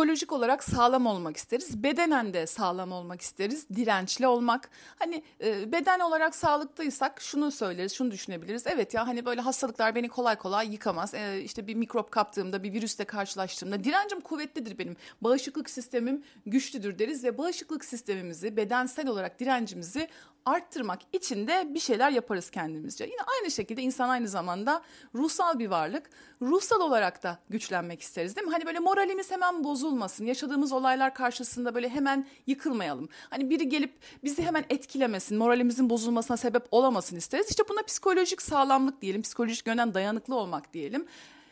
psikolojik 0.00 0.32
olarak 0.32 0.64
sağlam 0.64 1.06
olmak 1.06 1.36
isteriz. 1.36 1.82
Bedenen 1.82 2.34
de 2.34 2.46
sağlam 2.46 2.92
olmak 2.92 3.20
isteriz. 3.20 3.68
Dirençli 3.68 4.26
olmak. 4.26 4.70
Hani 4.98 5.22
e, 5.44 5.72
beden 5.72 6.00
olarak 6.00 6.34
sağlıklıysak 6.34 7.20
şunu 7.20 7.50
söyleriz, 7.50 7.92
şunu 7.92 8.10
düşünebiliriz. 8.10 8.66
Evet 8.66 8.94
ya 8.94 9.06
hani 9.06 9.26
böyle 9.26 9.40
hastalıklar 9.40 9.94
beni 9.94 10.08
kolay 10.08 10.36
kolay 10.36 10.72
yıkamaz. 10.72 11.14
E, 11.14 11.40
işte 11.40 11.66
bir 11.66 11.74
mikrop 11.74 12.10
kaptığımda, 12.10 12.62
bir 12.62 12.72
virüsle 12.72 13.04
karşılaştığımda 13.04 13.84
direncim 13.84 14.20
kuvvetlidir 14.20 14.78
benim. 14.78 14.96
Bağışıklık 15.20 15.70
sistemim 15.70 16.24
güçlüdür 16.46 16.98
deriz 16.98 17.24
ve 17.24 17.38
bağışıklık 17.38 17.84
sistemimizi, 17.84 18.56
bedensel 18.56 19.08
olarak 19.08 19.40
direncimizi 19.40 20.08
arttırmak 20.44 21.00
için 21.12 21.46
de 21.46 21.74
bir 21.74 21.80
şeyler 21.80 22.10
yaparız 22.10 22.50
kendimizce. 22.50 23.04
Yine 23.04 23.20
aynı 23.38 23.50
şekilde 23.50 23.82
insan 23.82 24.08
aynı 24.08 24.28
zamanda 24.28 24.82
ruhsal 25.14 25.58
bir 25.58 25.68
varlık. 25.68 26.10
Ruhsal 26.42 26.80
olarak 26.80 27.22
da 27.22 27.38
güçlenmek 27.50 28.02
isteriz 28.02 28.36
değil 28.36 28.46
mi? 28.46 28.52
Hani 28.52 28.66
böyle 28.66 28.78
moralimiz 28.78 29.30
hemen 29.30 29.64
bozulmasın. 29.90 30.26
Yaşadığımız 30.26 30.72
olaylar 30.72 31.14
karşısında 31.14 31.74
böyle 31.74 31.88
hemen 31.88 32.26
yıkılmayalım. 32.46 33.08
Hani 33.30 33.50
biri 33.50 33.68
gelip 33.68 33.92
bizi 34.24 34.42
hemen 34.42 34.64
etkilemesin, 34.70 35.38
moralimizin 35.38 35.90
bozulmasına 35.90 36.36
sebep 36.36 36.62
olamasın 36.70 37.16
isteriz. 37.16 37.50
İşte 37.50 37.62
buna 37.68 37.82
psikolojik 37.82 38.42
sağlamlık 38.42 39.02
diyelim, 39.02 39.22
psikolojik 39.22 39.66
yönden 39.66 39.94
dayanıklı 39.94 40.34
olmak 40.34 40.72
diyelim. 40.72 41.06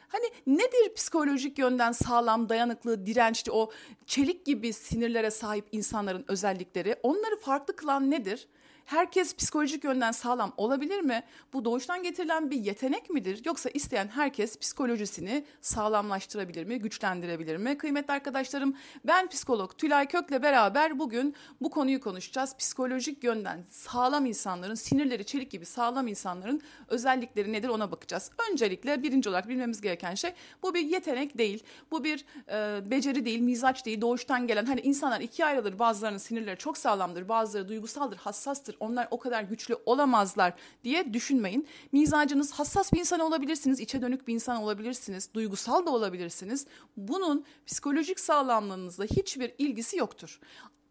Hani 0.09 0.24
nedir 0.47 0.95
psikolojik 0.97 1.59
yönden 1.59 1.92
sağlam, 1.92 2.48
dayanıklı, 2.48 3.06
dirençli 3.06 3.52
o 3.52 3.70
çelik 4.06 4.47
gibi 4.47 4.73
sinirlere 4.73 5.30
sahip 5.30 5.64
insanların 5.73 6.25
özellikleri? 6.28 6.97
Onları 7.02 7.36
farklı 7.41 7.77
kılan 7.77 8.11
nedir? 8.11 8.48
Herkes 8.88 9.37
psikolojik 9.37 9.84
yönden 9.84 10.12
sağlam 10.12 10.52
olabilir 10.56 11.01
mi? 11.01 11.23
Bu 11.52 11.65
doğuştan 11.65 12.02
getirilen 12.02 12.51
bir 12.51 12.56
yetenek 12.56 13.11
midir? 13.11 13.42
Yoksa 13.44 13.70
isteyen 13.70 14.08
herkes 14.08 14.58
psikolojisini 14.58 15.44
sağlamlaştırabilir 15.61 16.64
mi, 16.64 16.78
güçlendirebilir 16.78 17.56
mi? 17.56 17.78
Kıymetli 17.78 18.12
arkadaşlarım 18.12 18.77
ben 19.05 19.28
psikolog 19.28 19.78
Tülay 19.78 20.09
Kök'le 20.09 20.42
beraber 20.42 20.98
bugün 20.98 21.34
bu 21.61 21.70
konuyu 21.70 22.00
konuşacağız. 22.00 22.56
Psikolojik 22.56 23.25
yönden 23.25 23.64
sağlam 23.70 24.27
insanların, 24.27 24.75
sinirleri 24.75 25.25
çelik 25.25 25.50
gibi 25.50 25.64
sağlam 25.64 26.09
insanların 26.09 26.62
özellikleri 26.89 27.53
nedir 27.53 27.69
ona 27.69 27.91
bakacağız. 27.91 28.31
Öncelikle 28.50 29.03
birinci 29.03 29.28
olarak 29.28 29.48
bilmemiz 29.48 29.81
gereken 29.81 30.14
şey 30.14 30.33
bu 30.62 30.75
bir 30.75 30.84
yetenek 30.84 31.39
değil. 31.39 31.64
Bu 31.91 32.05
bir 32.05 32.25
e, 32.48 32.91
beceri 32.91 33.25
değil, 33.25 33.41
mizaç 33.41 33.86
değil, 33.86 34.00
doğuştan 34.00 34.47
gelen. 34.47 34.66
Hani 34.66 34.81
insanlar 34.81 35.20
ikiye 35.20 35.48
ayrılır. 35.48 35.78
Bazılarının 35.78 36.19
sinirleri 36.19 36.59
çok 36.59 36.78
sağlamdır, 36.78 37.28
bazıları 37.28 37.69
duygusaldır, 37.69 38.16
hassastır 38.16 38.78
onlar 38.81 39.09
o 39.11 39.19
kadar 39.19 39.43
güçlü 39.43 39.77
olamazlar 39.87 40.55
diye 40.84 41.15
düşünmeyin. 41.15 41.67
Mizacınız 41.93 42.53
hassas 42.53 42.93
bir 42.93 42.98
insan 42.98 43.21
olabilirsiniz, 43.21 43.81
içe 43.81 44.03
dönük 44.03 44.29
bir 44.29 44.34
insan 44.34 44.62
olabilirsiniz, 44.62 45.34
duygusal 45.34 45.87
da 45.87 45.91
olabilirsiniz. 45.91 46.67
Bunun 46.97 47.45
psikolojik 47.67 48.21
sağlamlığınızla 48.21 49.05
hiçbir 49.05 49.55
ilgisi 49.59 49.97
yoktur. 49.97 50.41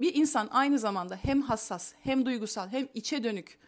Bir 0.01 0.15
insan 0.15 0.47
aynı 0.51 0.79
zamanda 0.79 1.15
hem 1.15 1.41
hassas, 1.41 1.93
hem 2.03 2.25
duygusal, 2.25 2.69
hem 2.69 2.87
içe 2.93 3.23
dönük 3.23 3.59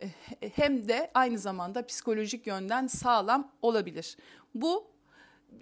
eh, 0.00 0.08
hem 0.54 0.88
de 0.88 1.10
aynı 1.14 1.38
zamanda 1.38 1.86
psikolojik 1.86 2.46
yönden 2.46 2.86
sağlam 2.86 3.52
olabilir. 3.62 4.16
Bu 4.54 4.93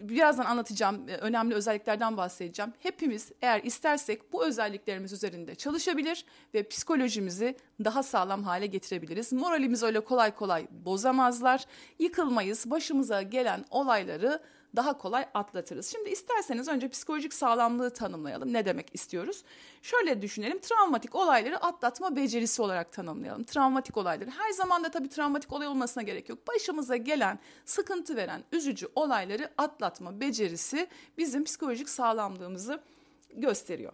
birazdan 0.01 0.45
anlatacağım 0.45 1.09
e, 1.09 1.17
önemli 1.17 1.55
özelliklerden 1.55 2.17
bahsedeceğim. 2.17 2.73
Hepimiz 2.79 3.33
eğer 3.43 3.63
istersek 3.63 4.33
bu 4.33 4.47
özelliklerimiz 4.47 5.13
üzerinde 5.13 5.55
çalışabilir 5.55 6.25
ve 6.55 6.69
psikolojimizi 6.69 7.57
daha 7.85 8.03
sağlam 8.03 8.43
hale 8.43 8.67
getirebiliriz. 8.67 9.33
Moralimizi 9.33 9.87
öyle 9.87 10.01
kolay 10.01 10.35
kolay 10.35 10.67
bozamazlar. 10.71 11.65
Yıkılmayız. 11.99 12.71
Başımıza 12.71 13.23
gelen 13.23 13.65
olayları 13.71 14.41
daha 14.77 14.99
kolay 14.99 15.27
atlatırız. 15.35 15.93
Şimdi 15.93 16.11
isterseniz 16.11 16.69
önce 16.69 16.89
psikolojik 16.89 17.35
sağlamlığı 17.35 17.91
tanımlayalım. 17.91 18.53
Ne 18.53 18.65
demek 18.65 18.87
istiyoruz? 18.95 19.43
Şöyle 19.83 20.23
düşünelim. 20.23 20.59
Travmatik 20.59 21.15
olayları 21.15 21.59
atlatma 21.59 22.17
becerisi 22.17 22.63
olarak 22.63 22.93
tanımlayalım. 22.93 23.45
Travmatik 23.45 23.97
olayları. 23.97 24.31
Her 24.31 24.51
zaman 24.51 24.85
da 24.85 24.91
tabii 24.91 25.09
travmatik 25.09 25.53
olay 25.53 25.67
olmasına 25.67 26.03
gerek 26.03 26.29
yok. 26.29 26.49
Başımıza 26.49 26.97
gelen, 26.97 27.39
sıkıntı 27.65 28.17
veren, 28.17 28.45
üzücü 28.53 28.89
olayları 28.95 29.51
atlatma 29.59 30.21
becerisi 30.21 30.87
bizim 31.19 31.45
psikolojik 31.45 31.89
sağlamlığımızı 31.89 32.81
gösteriyor. 33.35 33.93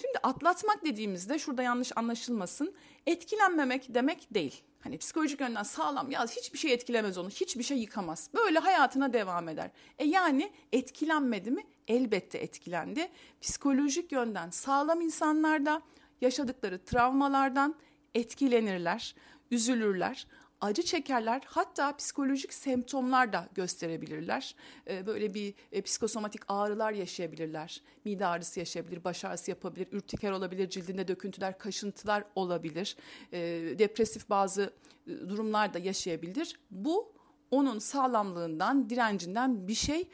Şimdi 0.00 0.18
atlatmak 0.22 0.84
dediğimizde 0.84 1.38
şurada 1.38 1.62
yanlış 1.62 1.92
anlaşılmasın. 1.96 2.74
Etkilenmemek 3.06 3.94
demek 3.94 4.34
değil. 4.34 4.62
Hani 4.80 4.98
psikolojik 4.98 5.40
yönden 5.40 5.62
sağlam 5.62 6.10
ya 6.10 6.26
hiçbir 6.26 6.58
şey 6.58 6.72
etkilemez 6.72 7.18
onu, 7.18 7.28
hiçbir 7.30 7.62
şey 7.62 7.78
yıkamaz. 7.78 8.30
Böyle 8.34 8.58
hayatına 8.58 9.12
devam 9.12 9.48
eder. 9.48 9.70
E 9.98 10.04
yani 10.06 10.52
etkilenmedi 10.72 11.50
mi? 11.50 11.62
Elbette 11.88 12.38
etkilendi. 12.38 13.08
Psikolojik 13.40 14.12
yönden 14.12 14.50
sağlam 14.50 15.00
insanlar 15.00 15.66
da 15.66 15.82
yaşadıkları 16.20 16.84
travmalardan 16.84 17.74
etkilenirler, 18.14 19.14
üzülürler 19.50 20.26
acı 20.60 20.82
çekerler 20.82 21.42
hatta 21.46 21.96
psikolojik 21.96 22.52
semptomlar 22.52 23.32
da 23.32 23.48
gösterebilirler. 23.54 24.54
Ee, 24.88 25.06
böyle 25.06 25.34
bir 25.34 25.54
e, 25.72 25.82
psikosomatik 25.82 26.42
ağrılar 26.48 26.92
yaşayabilirler. 26.92 27.82
Mide 28.04 28.26
ağrısı 28.26 28.58
yaşayabilir, 28.58 29.04
baş 29.04 29.24
ağrısı 29.24 29.50
yapabilir, 29.50 29.88
ürtiker 29.92 30.32
olabilir, 30.32 30.70
cildinde 30.70 31.08
döküntüler, 31.08 31.58
kaşıntılar 31.58 32.24
olabilir. 32.34 32.96
Ee, 33.32 33.38
depresif 33.78 34.30
bazı 34.30 34.72
e, 35.06 35.10
durumlar 35.10 35.74
da 35.74 35.78
yaşayabilir. 35.78 36.60
Bu 36.70 37.12
onun 37.50 37.78
sağlamlığından, 37.78 38.90
direncinden 38.90 39.68
bir 39.68 39.74
şey 39.74 40.08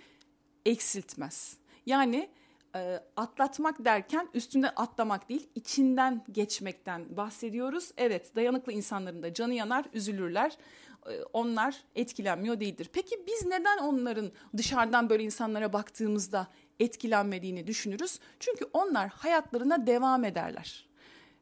eksiltmez. 0.67 1.57
Yani 1.87 2.31
e, 2.77 3.01
atlatmak 3.17 3.85
derken 3.85 4.29
üstünden 4.35 4.73
atlamak 4.77 5.29
değil, 5.29 5.49
içinden 5.55 6.25
geçmekten 6.33 7.17
bahsediyoruz. 7.17 7.91
Evet, 7.97 8.37
dayanıklı 8.37 8.73
insanların 8.73 9.23
da 9.23 9.35
canı 9.35 9.55
yanar, 9.55 9.85
üzülürler. 9.93 10.59
E, 11.07 11.23
onlar 11.33 11.77
etkilenmiyor 11.95 12.61
değildir. 12.61 12.91
Peki 12.93 13.17
biz 13.27 13.47
neden 13.47 13.79
onların 13.79 14.33
dışarıdan 14.57 15.11
böyle 15.11 15.23
insanlara 15.23 15.73
baktığımızda 15.73 16.47
etkilenmediğini 16.81 17.67
düşünürüz? 17.67 18.21
Çünkü 18.41 18.65
onlar 18.73 19.09
hayatlarına 19.09 19.87
devam 19.87 20.25
ederler. 20.25 20.87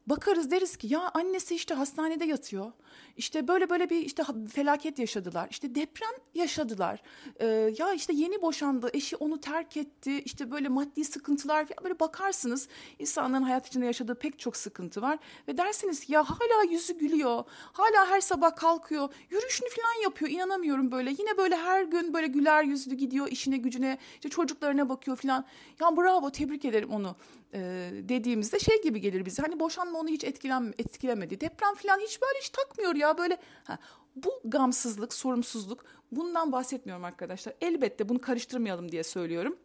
Bakarız 0.06 0.50
deriz 0.50 0.76
ki 0.76 0.87
ya 0.91 1.10
annesi 1.15 1.54
işte 1.54 1.75
hastanede 1.75 2.25
yatıyor. 2.25 2.72
İşte 3.16 3.48
böyle 3.48 3.70
böyle 3.70 3.91
bir 3.91 3.97
işte 3.97 4.22
felaket 4.53 4.98
yaşadılar. 4.98 5.48
İşte 5.50 5.75
deprem 5.75 6.10
yaşadılar. 6.34 7.03
Ee, 7.41 7.47
ya 7.78 7.92
işte 7.92 8.12
yeni 8.12 8.43
boşandı. 8.43 8.91
Eşi 8.93 9.16
onu 9.16 9.41
terk 9.41 9.76
etti. 9.76 10.22
İşte 10.25 10.50
böyle 10.50 10.69
maddi 10.69 11.04
sıkıntılar 11.04 11.64
falan 11.66 11.84
böyle 11.84 12.00
bakarsınız. 12.00 12.69
insanların 12.98 13.43
hayat 13.43 13.66
içinde 13.66 13.87
yaşadığı 13.87 14.14
pek 14.14 14.38
çok 14.38 14.56
sıkıntı 14.56 15.03
var. 15.03 15.19
Ve 15.48 15.59
dersiniz 15.59 16.09
ya 16.09 16.25
hala 16.25 16.62
yüzü 16.70 16.98
gülüyor. 16.98 17.44
Hala 17.72 18.10
her 18.10 18.20
sabah 18.20 18.56
kalkıyor. 18.56 19.09
Yürüyüşünü 19.31 19.69
falan 19.69 20.03
yapıyor. 20.03 20.31
İnanamıyorum 20.31 20.93
böyle. 20.93 21.10
Yine 21.10 21.37
böyle 21.38 21.56
her 21.56 21.82
gün 21.82 22.14
böyle 22.14 22.26
güler 22.26 22.64
yüzlü 22.64 22.94
gidiyor 22.94 23.28
işine 23.28 23.56
gücüne. 23.56 23.98
işte 24.14 24.28
çocuklarına 24.28 24.88
bakıyor 24.88 25.16
falan. 25.16 25.44
Ya 25.81 25.97
bravo 25.97 26.31
tebrik 26.31 26.64
ederim 26.64 26.91
onu 26.91 27.16
e, 27.54 27.91
dediğimizde 28.09 28.59
şey 28.59 28.82
gibi 28.82 29.00
gelir 29.00 29.26
bize. 29.26 29.42
Hani 29.42 29.60
boşanma 29.60 29.98
onu 29.98 30.09
hiç 30.09 30.25
etkilen, 30.25 30.75
etkilemedi. 30.78 31.41
Deprem 31.41 31.75
falan 31.75 31.98
hiç 31.98 32.22
böyle 32.22 32.38
hiç 32.38 32.48
takmıyor 32.48 32.94
ya 32.94 33.19
böyle. 33.19 33.38
Ha, 33.65 33.78
bu 34.16 34.41
gamsızlık, 34.44 35.15
sorumsuzluk 35.15 35.84
bundan 36.12 36.53
bahsetmiyorum 36.53 37.04
arkadaşlar. 37.04 37.54
Elbette 37.60 38.09
bunu 38.09 38.20
karıştırmayalım 38.20 38.93
diye 38.93 39.03
söylüyorum. 39.03 39.56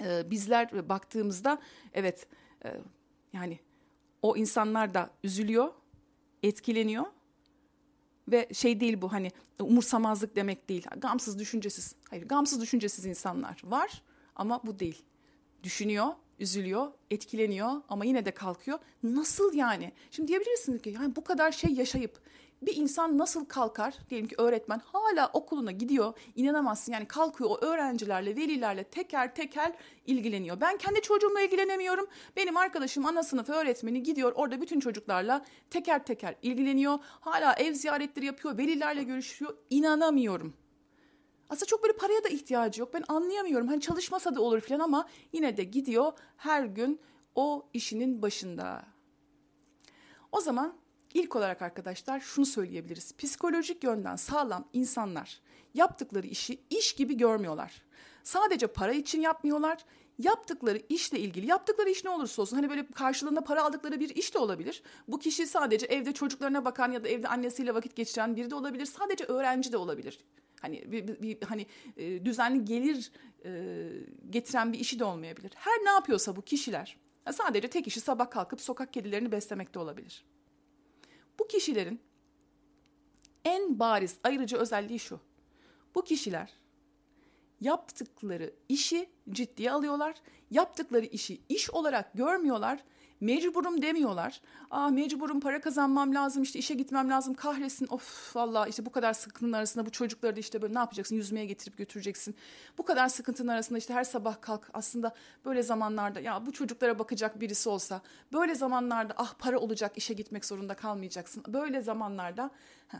Ee, 0.00 0.30
bizler 0.30 0.88
baktığımızda 0.88 1.58
evet 1.94 2.26
e, 2.64 2.68
yani 3.32 3.58
o 4.22 4.36
insanlar 4.36 4.94
da 4.94 5.10
üzülüyor, 5.24 5.72
etkileniyor 6.42 7.04
ve 8.28 8.48
şey 8.52 8.80
değil 8.80 9.02
bu 9.02 9.12
hani 9.12 9.30
umursamazlık 9.60 10.36
demek 10.36 10.68
değil. 10.68 10.86
Gamsız, 10.96 11.38
düşüncesiz. 11.38 11.94
Hayır, 12.10 12.28
gamsız, 12.28 12.60
düşüncesiz 12.60 13.06
insanlar 13.06 13.60
var 13.64 14.02
ama 14.36 14.60
bu 14.66 14.78
değil. 14.78 15.02
Düşünüyor, 15.62 16.06
üzülüyor, 16.38 16.86
etkileniyor 17.10 17.70
ama 17.88 18.04
yine 18.04 18.24
de 18.24 18.30
kalkıyor. 18.30 18.78
Nasıl 19.02 19.54
yani? 19.54 19.92
Şimdi 20.10 20.28
diyebilirsiniz 20.28 20.82
ki 20.82 20.90
yani 20.90 21.16
bu 21.16 21.24
kadar 21.24 21.52
şey 21.52 21.70
yaşayıp 21.70 22.20
bir 22.62 22.76
insan 22.76 23.18
nasıl 23.18 23.44
kalkar? 23.44 23.94
Diyelim 24.10 24.28
ki 24.28 24.34
öğretmen 24.38 24.80
hala 24.84 25.30
okuluna 25.32 25.72
gidiyor. 25.72 26.12
İnanamazsın 26.36 26.92
yani 26.92 27.08
kalkıyor 27.08 27.50
o 27.50 27.58
öğrencilerle, 27.60 28.36
velilerle 28.36 28.84
teker 28.84 29.34
teker 29.34 29.72
ilgileniyor. 30.06 30.60
Ben 30.60 30.78
kendi 30.78 31.02
çocuğumla 31.02 31.40
ilgilenemiyorum. 31.40 32.06
Benim 32.36 32.56
arkadaşım 32.56 33.06
ana 33.06 33.22
sınıf 33.22 33.48
öğretmeni 33.48 34.02
gidiyor 34.02 34.32
orada 34.34 34.60
bütün 34.60 34.80
çocuklarla 34.80 35.44
teker 35.70 36.04
teker 36.04 36.34
ilgileniyor. 36.42 36.98
Hala 37.02 37.52
ev 37.52 37.74
ziyaretleri 37.74 38.26
yapıyor, 38.26 38.58
velilerle 38.58 39.02
görüşüyor. 39.02 39.54
İnanamıyorum. 39.70 40.54
Aslında 41.50 41.66
çok 41.66 41.82
böyle 41.82 41.96
paraya 41.96 42.24
da 42.24 42.28
ihtiyacı 42.28 42.80
yok. 42.80 42.94
Ben 42.94 43.04
anlayamıyorum. 43.08 43.68
Hani 43.68 43.80
çalışmasa 43.80 44.34
da 44.34 44.40
olur 44.40 44.60
falan 44.60 44.80
ama 44.80 45.08
yine 45.32 45.56
de 45.56 45.64
gidiyor 45.64 46.12
her 46.36 46.64
gün 46.64 47.00
o 47.34 47.68
işinin 47.72 48.22
başında. 48.22 48.84
O 50.32 50.40
zaman 50.40 50.74
ilk 51.14 51.36
olarak 51.36 51.62
arkadaşlar 51.62 52.20
şunu 52.20 52.46
söyleyebiliriz. 52.46 53.16
Psikolojik 53.16 53.84
yönden 53.84 54.16
sağlam 54.16 54.68
insanlar 54.72 55.40
yaptıkları 55.74 56.26
işi 56.26 56.60
iş 56.70 56.92
gibi 56.92 57.16
görmüyorlar. 57.16 57.82
Sadece 58.22 58.66
para 58.66 58.92
için 58.92 59.20
yapmıyorlar. 59.20 59.84
yaptıkları 60.18 60.82
işle 60.88 61.18
ilgili 61.18 61.46
yaptıkları 61.46 61.90
iş 61.90 62.04
ne 62.04 62.10
olursa 62.10 62.42
olsun 62.42 62.56
hani 62.56 62.70
böyle 62.70 62.86
karşılığında 62.86 63.44
para 63.44 63.64
aldıkları 63.64 64.00
bir 64.00 64.08
iş 64.08 64.34
de 64.34 64.38
olabilir. 64.38 64.82
Bu 65.08 65.18
kişi 65.18 65.46
sadece 65.46 65.86
evde 65.86 66.12
çocuklarına 66.12 66.64
bakan 66.64 66.92
ya 66.92 67.04
da 67.04 67.08
evde 67.08 67.28
annesiyle 67.28 67.74
vakit 67.74 67.96
geçiren 67.96 68.36
biri 68.36 68.50
de 68.50 68.54
olabilir. 68.54 68.86
Sadece 68.86 69.24
öğrenci 69.24 69.72
de 69.72 69.76
olabilir. 69.76 70.20
Hani 70.60 70.92
bir, 70.92 71.08
bir, 71.22 71.42
hani 71.42 71.66
e, 71.96 72.24
düzenli 72.24 72.64
gelir 72.64 73.12
e, 73.44 73.88
getiren 74.30 74.72
bir 74.72 74.78
işi 74.78 74.98
de 74.98 75.04
olmayabilir. 75.04 75.52
Her 75.54 75.84
ne 75.84 75.90
yapıyorsa 75.90 76.36
bu 76.36 76.42
kişiler 76.42 76.96
sadece 77.32 77.70
tek 77.70 77.86
işi 77.86 78.00
sabah 78.00 78.30
kalkıp 78.30 78.60
sokak 78.60 78.92
kedilerini 78.92 79.32
beslemekte 79.32 79.78
olabilir. 79.78 80.24
Bu 81.38 81.48
kişilerin 81.48 82.00
en 83.44 83.78
bariz 83.78 84.16
ayırıcı 84.24 84.56
özelliği 84.56 84.98
şu. 84.98 85.20
Bu 85.94 86.04
kişiler 86.04 86.52
yaptıkları 87.60 88.54
işi 88.68 89.10
ciddiye 89.30 89.72
alıyorlar. 89.72 90.14
Yaptıkları 90.50 91.04
işi 91.04 91.40
iş 91.48 91.70
olarak 91.70 92.14
görmüyorlar. 92.14 92.84
Mecburum 93.20 93.82
demiyorlar. 93.82 94.40
Aa 94.70 94.88
mecburum 94.88 95.40
para 95.40 95.60
kazanmam 95.60 96.14
lazım 96.14 96.42
işte 96.42 96.58
işe 96.58 96.74
gitmem 96.74 97.10
lazım 97.10 97.34
kahretsin 97.34 97.86
of 97.90 98.36
valla 98.36 98.66
işte 98.66 98.86
bu 98.86 98.92
kadar 98.92 99.12
sıkıntının 99.12 99.52
arasında 99.52 99.86
bu 99.86 99.90
çocukları 99.90 100.36
da 100.36 100.40
işte 100.40 100.62
böyle 100.62 100.74
ne 100.74 100.78
yapacaksın 100.78 101.16
yüzmeye 101.16 101.46
getirip 101.46 101.78
götüreceksin. 101.78 102.34
Bu 102.78 102.84
kadar 102.84 103.08
sıkıntının 103.08 103.48
arasında 103.48 103.78
işte 103.78 103.94
her 103.94 104.04
sabah 104.04 104.40
kalk 104.40 104.70
aslında 104.72 105.14
böyle 105.44 105.62
zamanlarda 105.62 106.20
ya 106.20 106.46
bu 106.46 106.52
çocuklara 106.52 106.98
bakacak 106.98 107.40
birisi 107.40 107.68
olsa 107.68 108.00
böyle 108.32 108.54
zamanlarda 108.54 109.14
ah 109.16 109.34
para 109.38 109.58
olacak 109.58 109.92
işe 109.96 110.14
gitmek 110.14 110.44
zorunda 110.44 110.74
kalmayacaksın. 110.74 111.44
Böyle 111.48 111.80
zamanlarda 111.80 112.50
heh, 112.88 112.98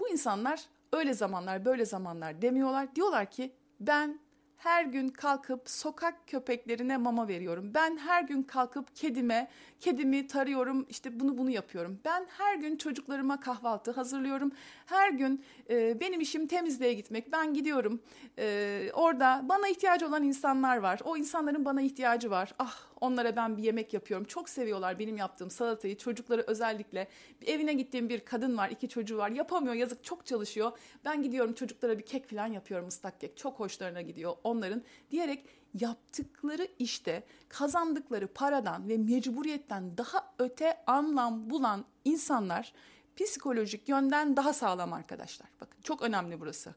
bu 0.00 0.08
insanlar 0.08 0.60
öyle 0.92 1.14
zamanlar 1.14 1.64
böyle 1.64 1.84
zamanlar 1.84 2.42
demiyorlar 2.42 2.94
diyorlar 2.94 3.30
ki 3.30 3.52
ben 3.80 4.18
her 4.58 4.84
gün 4.84 5.08
kalkıp 5.08 5.70
sokak 5.70 6.26
köpeklerine 6.26 6.96
mama 6.96 7.28
veriyorum. 7.28 7.70
Ben 7.74 7.96
her 7.96 8.22
gün 8.22 8.42
kalkıp 8.42 8.96
kedime, 8.96 9.48
kedimi 9.80 10.26
tarıyorum. 10.26 10.86
İşte 10.88 11.20
bunu 11.20 11.38
bunu 11.38 11.50
yapıyorum. 11.50 12.00
Ben 12.04 12.26
her 12.38 12.54
gün 12.54 12.76
çocuklarıma 12.76 13.40
kahvaltı 13.40 13.90
hazırlıyorum. 13.90 14.52
Her 14.86 15.10
gün 15.10 15.44
e, 15.70 16.00
benim 16.00 16.20
işim 16.20 16.46
temizliğe 16.46 16.92
gitmek. 16.92 17.32
Ben 17.32 17.54
gidiyorum. 17.54 18.02
E, 18.38 18.90
orada 18.94 19.40
bana 19.48 19.68
ihtiyacı 19.68 20.06
olan 20.06 20.22
insanlar 20.22 20.76
var. 20.76 21.00
O 21.04 21.16
insanların 21.16 21.64
bana 21.64 21.80
ihtiyacı 21.80 22.30
var. 22.30 22.54
Ah 22.58 22.87
Onlara 23.00 23.36
ben 23.36 23.56
bir 23.56 23.62
yemek 23.62 23.94
yapıyorum. 23.94 24.26
Çok 24.26 24.48
seviyorlar 24.48 24.98
benim 24.98 25.16
yaptığım 25.16 25.50
salatayı. 25.50 25.98
Çocukları 25.98 26.44
özellikle. 26.46 27.08
Evine 27.46 27.72
gittiğim 27.72 28.08
bir 28.08 28.20
kadın 28.20 28.58
var, 28.58 28.70
iki 28.70 28.88
çocuğu 28.88 29.18
var. 29.18 29.30
Yapamıyor 29.30 29.74
yazık 29.74 30.04
çok 30.04 30.26
çalışıyor. 30.26 30.72
Ben 31.04 31.22
gidiyorum 31.22 31.52
çocuklara 31.52 31.98
bir 31.98 32.06
kek 32.06 32.30
falan 32.30 32.46
yapıyorum 32.46 32.88
ıslak 32.88 33.20
kek. 33.20 33.36
Çok 33.36 33.60
hoşlarına 33.60 34.02
gidiyor 34.02 34.36
onların 34.44 34.82
diyerek 35.10 35.44
yaptıkları 35.74 36.68
işte 36.78 37.22
kazandıkları 37.48 38.26
paradan 38.26 38.88
ve 38.88 38.98
mecburiyetten 38.98 39.98
daha 39.98 40.34
öte 40.38 40.84
anlam 40.86 41.50
bulan 41.50 41.84
insanlar 42.04 42.72
psikolojik 43.16 43.88
yönden 43.88 44.36
daha 44.36 44.52
sağlam 44.52 44.92
arkadaşlar. 44.92 45.48
Bakın 45.60 45.80
çok 45.82 46.02
önemli 46.02 46.40
burası. 46.40 46.74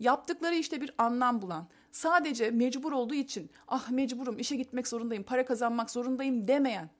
Yaptıkları 0.00 0.54
işte 0.54 0.80
bir 0.80 0.94
anlam 0.98 1.42
bulan, 1.42 1.66
sadece 1.92 2.50
mecbur 2.50 2.92
olduğu 2.92 3.14
için 3.14 3.50
ah 3.68 3.90
mecburum 3.90 4.38
işe 4.38 4.56
gitmek 4.56 4.88
zorundayım, 4.88 5.24
para 5.24 5.44
kazanmak 5.44 5.90
zorundayım 5.90 6.48
demeyen 6.48 6.90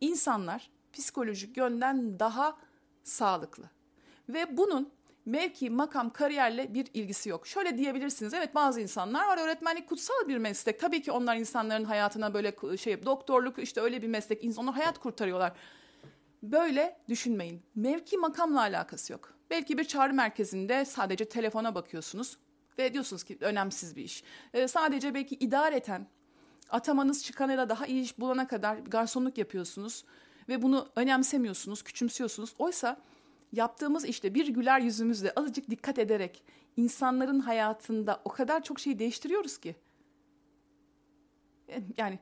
insanlar 0.00 0.70
psikolojik 0.92 1.56
yönden 1.56 2.18
daha 2.18 2.56
sağlıklı. 3.04 3.70
Ve 4.28 4.56
bunun 4.56 4.92
mevki, 5.26 5.70
makam, 5.70 6.10
kariyerle 6.10 6.74
bir 6.74 6.86
ilgisi 6.94 7.28
yok. 7.28 7.46
Şöyle 7.46 7.78
diyebilirsiniz. 7.78 8.34
Evet 8.34 8.54
bazı 8.54 8.80
insanlar 8.80 9.28
var. 9.28 9.38
Öğretmenlik 9.38 9.88
kutsal 9.88 10.28
bir 10.28 10.38
meslek. 10.38 10.80
Tabii 10.80 11.02
ki 11.02 11.12
onlar 11.12 11.36
insanların 11.36 11.84
hayatına 11.84 12.34
böyle 12.34 12.76
şey 12.76 13.04
doktorluk 13.04 13.58
işte 13.58 13.80
öyle 13.80 14.02
bir 14.02 14.08
meslek. 14.08 14.44
İnsanlar 14.44 14.74
hayat 14.74 14.98
kurtarıyorlar. 14.98 15.52
Böyle 16.42 16.96
düşünmeyin. 17.08 17.62
Mevki 17.74 18.18
makamla 18.18 18.60
alakası 18.60 19.12
yok. 19.12 19.34
Belki 19.50 19.78
bir 19.78 19.84
çağrı 19.84 20.12
merkezinde 20.12 20.84
sadece 20.84 21.24
telefona 21.24 21.74
bakıyorsunuz 21.74 22.38
ve 22.78 22.92
diyorsunuz 22.92 23.24
ki 23.24 23.38
önemsiz 23.40 23.96
bir 23.96 24.04
iş. 24.04 24.24
Ee, 24.54 24.68
sadece 24.68 25.14
belki 25.14 25.34
idareten 25.34 26.06
atamanız 26.70 27.24
çıkana 27.24 27.58
da 27.58 27.68
daha 27.68 27.86
iyi 27.86 28.02
iş 28.02 28.18
bulana 28.18 28.48
kadar 28.48 28.76
garsonluk 28.76 29.38
yapıyorsunuz 29.38 30.04
ve 30.48 30.62
bunu 30.62 30.88
önemsemiyorsunuz, 30.96 31.82
küçümsüyorsunuz. 31.82 32.54
Oysa 32.58 32.96
yaptığımız 33.52 34.04
işte 34.04 34.34
bir 34.34 34.48
güler 34.48 34.80
yüzümüzle 34.80 35.32
azıcık 35.36 35.70
dikkat 35.70 35.98
ederek 35.98 36.42
insanların 36.76 37.40
hayatında 37.40 38.20
o 38.24 38.30
kadar 38.30 38.62
çok 38.62 38.80
şeyi 38.80 38.98
değiştiriyoruz 38.98 39.58
ki 39.58 39.76
yani 41.96 42.18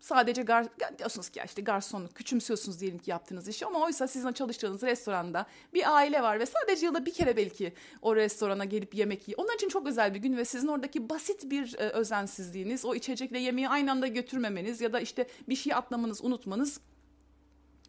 sadece 0.00 0.42
gar, 0.42 0.66
diyorsunuz 0.98 1.28
ki 1.28 1.40
işte 1.44 1.62
garsonluk 1.62 2.14
küçümsüyorsunuz 2.14 2.80
diyelim 2.80 2.98
ki 2.98 3.10
yaptığınız 3.10 3.48
işi 3.48 3.66
ama 3.66 3.80
oysa 3.80 4.08
sizin 4.08 4.32
çalıştığınız 4.32 4.82
restoranda 4.82 5.46
bir 5.74 5.94
aile 5.96 6.22
var 6.22 6.40
ve 6.40 6.46
sadece 6.46 6.86
yılda 6.86 7.06
bir 7.06 7.12
kere 7.12 7.36
belki 7.36 7.72
o 8.02 8.16
restorana 8.16 8.64
gelip 8.64 8.94
yemek 8.94 9.28
yiyor. 9.28 9.40
Onlar 9.44 9.54
için 9.54 9.68
çok 9.68 9.86
özel 9.86 10.14
bir 10.14 10.18
gün 10.18 10.36
ve 10.36 10.44
sizin 10.44 10.68
oradaki 10.68 11.08
basit 11.08 11.50
bir 11.50 11.74
e, 11.78 11.88
özensizliğiniz, 11.88 12.84
o 12.84 12.94
içecekle 12.94 13.38
yemeği 13.38 13.68
aynı 13.68 13.90
anda 13.90 14.06
götürmemeniz 14.06 14.80
ya 14.80 14.92
da 14.92 15.00
işte 15.00 15.28
bir 15.48 15.56
şey 15.56 15.74
atlamanız, 15.74 16.24
unutmanız 16.24 16.80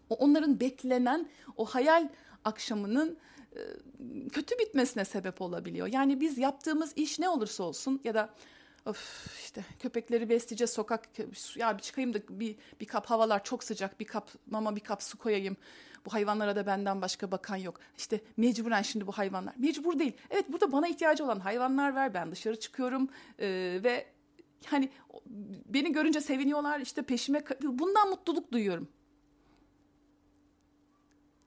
onların 0.09 0.59
beklenen 0.59 1.29
o 1.57 1.65
hayal 1.65 2.09
akşamının 2.44 3.18
e, 3.56 3.59
kötü 4.29 4.59
bitmesine 4.59 5.06
sebep 5.06 5.41
olabiliyor. 5.41 5.88
Yani 5.88 6.21
biz 6.21 6.38
yaptığımız 6.38 6.94
iş 6.95 7.19
ne 7.19 7.29
olursa 7.29 7.63
olsun 7.63 8.01
ya 8.03 8.13
da 8.13 8.29
Of 8.85 9.27
işte 9.39 9.65
köpekleri 9.79 10.29
besleyeceğiz 10.29 10.71
sokak 10.71 11.09
ya 11.55 11.77
bir 11.77 11.81
çıkayım 11.81 12.13
da 12.13 12.19
bir 12.29 12.55
bir 12.79 12.85
kap 12.85 13.05
havalar 13.05 13.43
çok 13.43 13.63
sıcak 13.63 13.99
bir 13.99 14.05
kap 14.05 14.29
mama 14.45 14.75
bir 14.75 14.81
kap 14.81 15.03
su 15.03 15.17
koyayım. 15.17 15.57
Bu 16.05 16.13
hayvanlara 16.13 16.55
da 16.55 16.65
benden 16.65 17.01
başka 17.01 17.31
bakan 17.31 17.55
yok. 17.55 17.79
İşte 17.97 18.21
mecburen 18.37 18.81
şimdi 18.81 19.07
bu 19.07 19.11
hayvanlar. 19.11 19.53
Mecbur 19.57 19.99
değil. 19.99 20.13
Evet 20.29 20.45
burada 20.51 20.71
bana 20.71 20.87
ihtiyacı 20.87 21.23
olan 21.25 21.39
hayvanlar 21.39 21.95
var. 21.95 22.13
Ben 22.13 22.31
dışarı 22.31 22.59
çıkıyorum 22.59 23.09
e, 23.39 23.79
ve 23.83 24.05
hani 24.65 24.89
beni 25.65 25.91
görünce 25.91 26.21
seviniyorlar. 26.21 26.79
İşte 26.79 27.01
peşime 27.01 27.43
bundan 27.63 28.09
mutluluk 28.09 28.51
duyuyorum. 28.51 28.87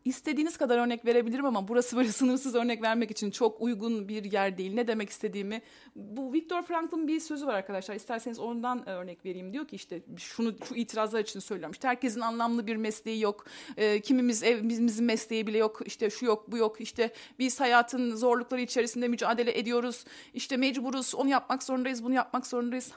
İstediğiniz 0.09 0.57
kadar 0.57 0.79
örnek 0.79 1.05
verebilirim 1.07 1.45
ama 1.45 1.69
burası 1.69 1.97
böyle 1.97 2.09
sınırsız 2.13 2.55
örnek 2.55 2.83
vermek 2.83 3.11
için 3.11 3.31
çok 3.31 3.61
uygun 3.61 4.09
bir 4.09 4.33
yer 4.33 4.59
değil. 4.59 4.75
Ne 4.75 4.88
demek 4.88 5.11
istediğimi 5.11 5.62
bu 5.97 6.33
Viktor 6.33 6.62
Frankl'ın 6.62 7.09
bir 7.09 7.21
sözü 7.21 7.47
var 7.47 7.55
arkadaşlar. 7.55 7.95
İsterseniz 7.95 8.38
ondan 8.38 8.88
örnek 8.88 9.25
vereyim. 9.25 9.53
Diyor 9.53 9.69
ki 9.69 9.77
işte 9.77 10.03
şunu 10.17 10.55
şu 10.69 10.75
itirazlar 10.75 11.21
için 11.21 11.41
söylüyorum. 11.41 11.73
İşte 11.73 11.88
herkesin 11.88 12.21
anlamlı 12.21 12.67
bir 12.67 12.77
mesleği 12.77 13.21
yok. 13.21 13.45
E, 13.77 14.00
kimimiz 14.00 14.43
evimizin 14.43 15.07
mesleği 15.07 15.47
bile 15.47 15.59
yok. 15.59 15.81
İşte 15.87 16.11
şu 16.11 16.27
yok, 16.27 16.53
bu 16.53 16.57
yok. 16.57 16.81
İşte 16.81 17.12
biz 17.38 17.61
hayatın 17.61 18.17
zorlukları 18.17 18.61
içerisinde 18.61 19.09
mücadele 19.09 19.59
ediyoruz. 19.59 20.05
İşte 20.35 20.57
mecburuz. 20.57 21.15
Onu 21.15 21.29
yapmak 21.29 21.62
zorundayız, 21.62 22.05
bunu 22.05 22.15
yapmak 22.15 22.47
zorundayız. 22.47 22.93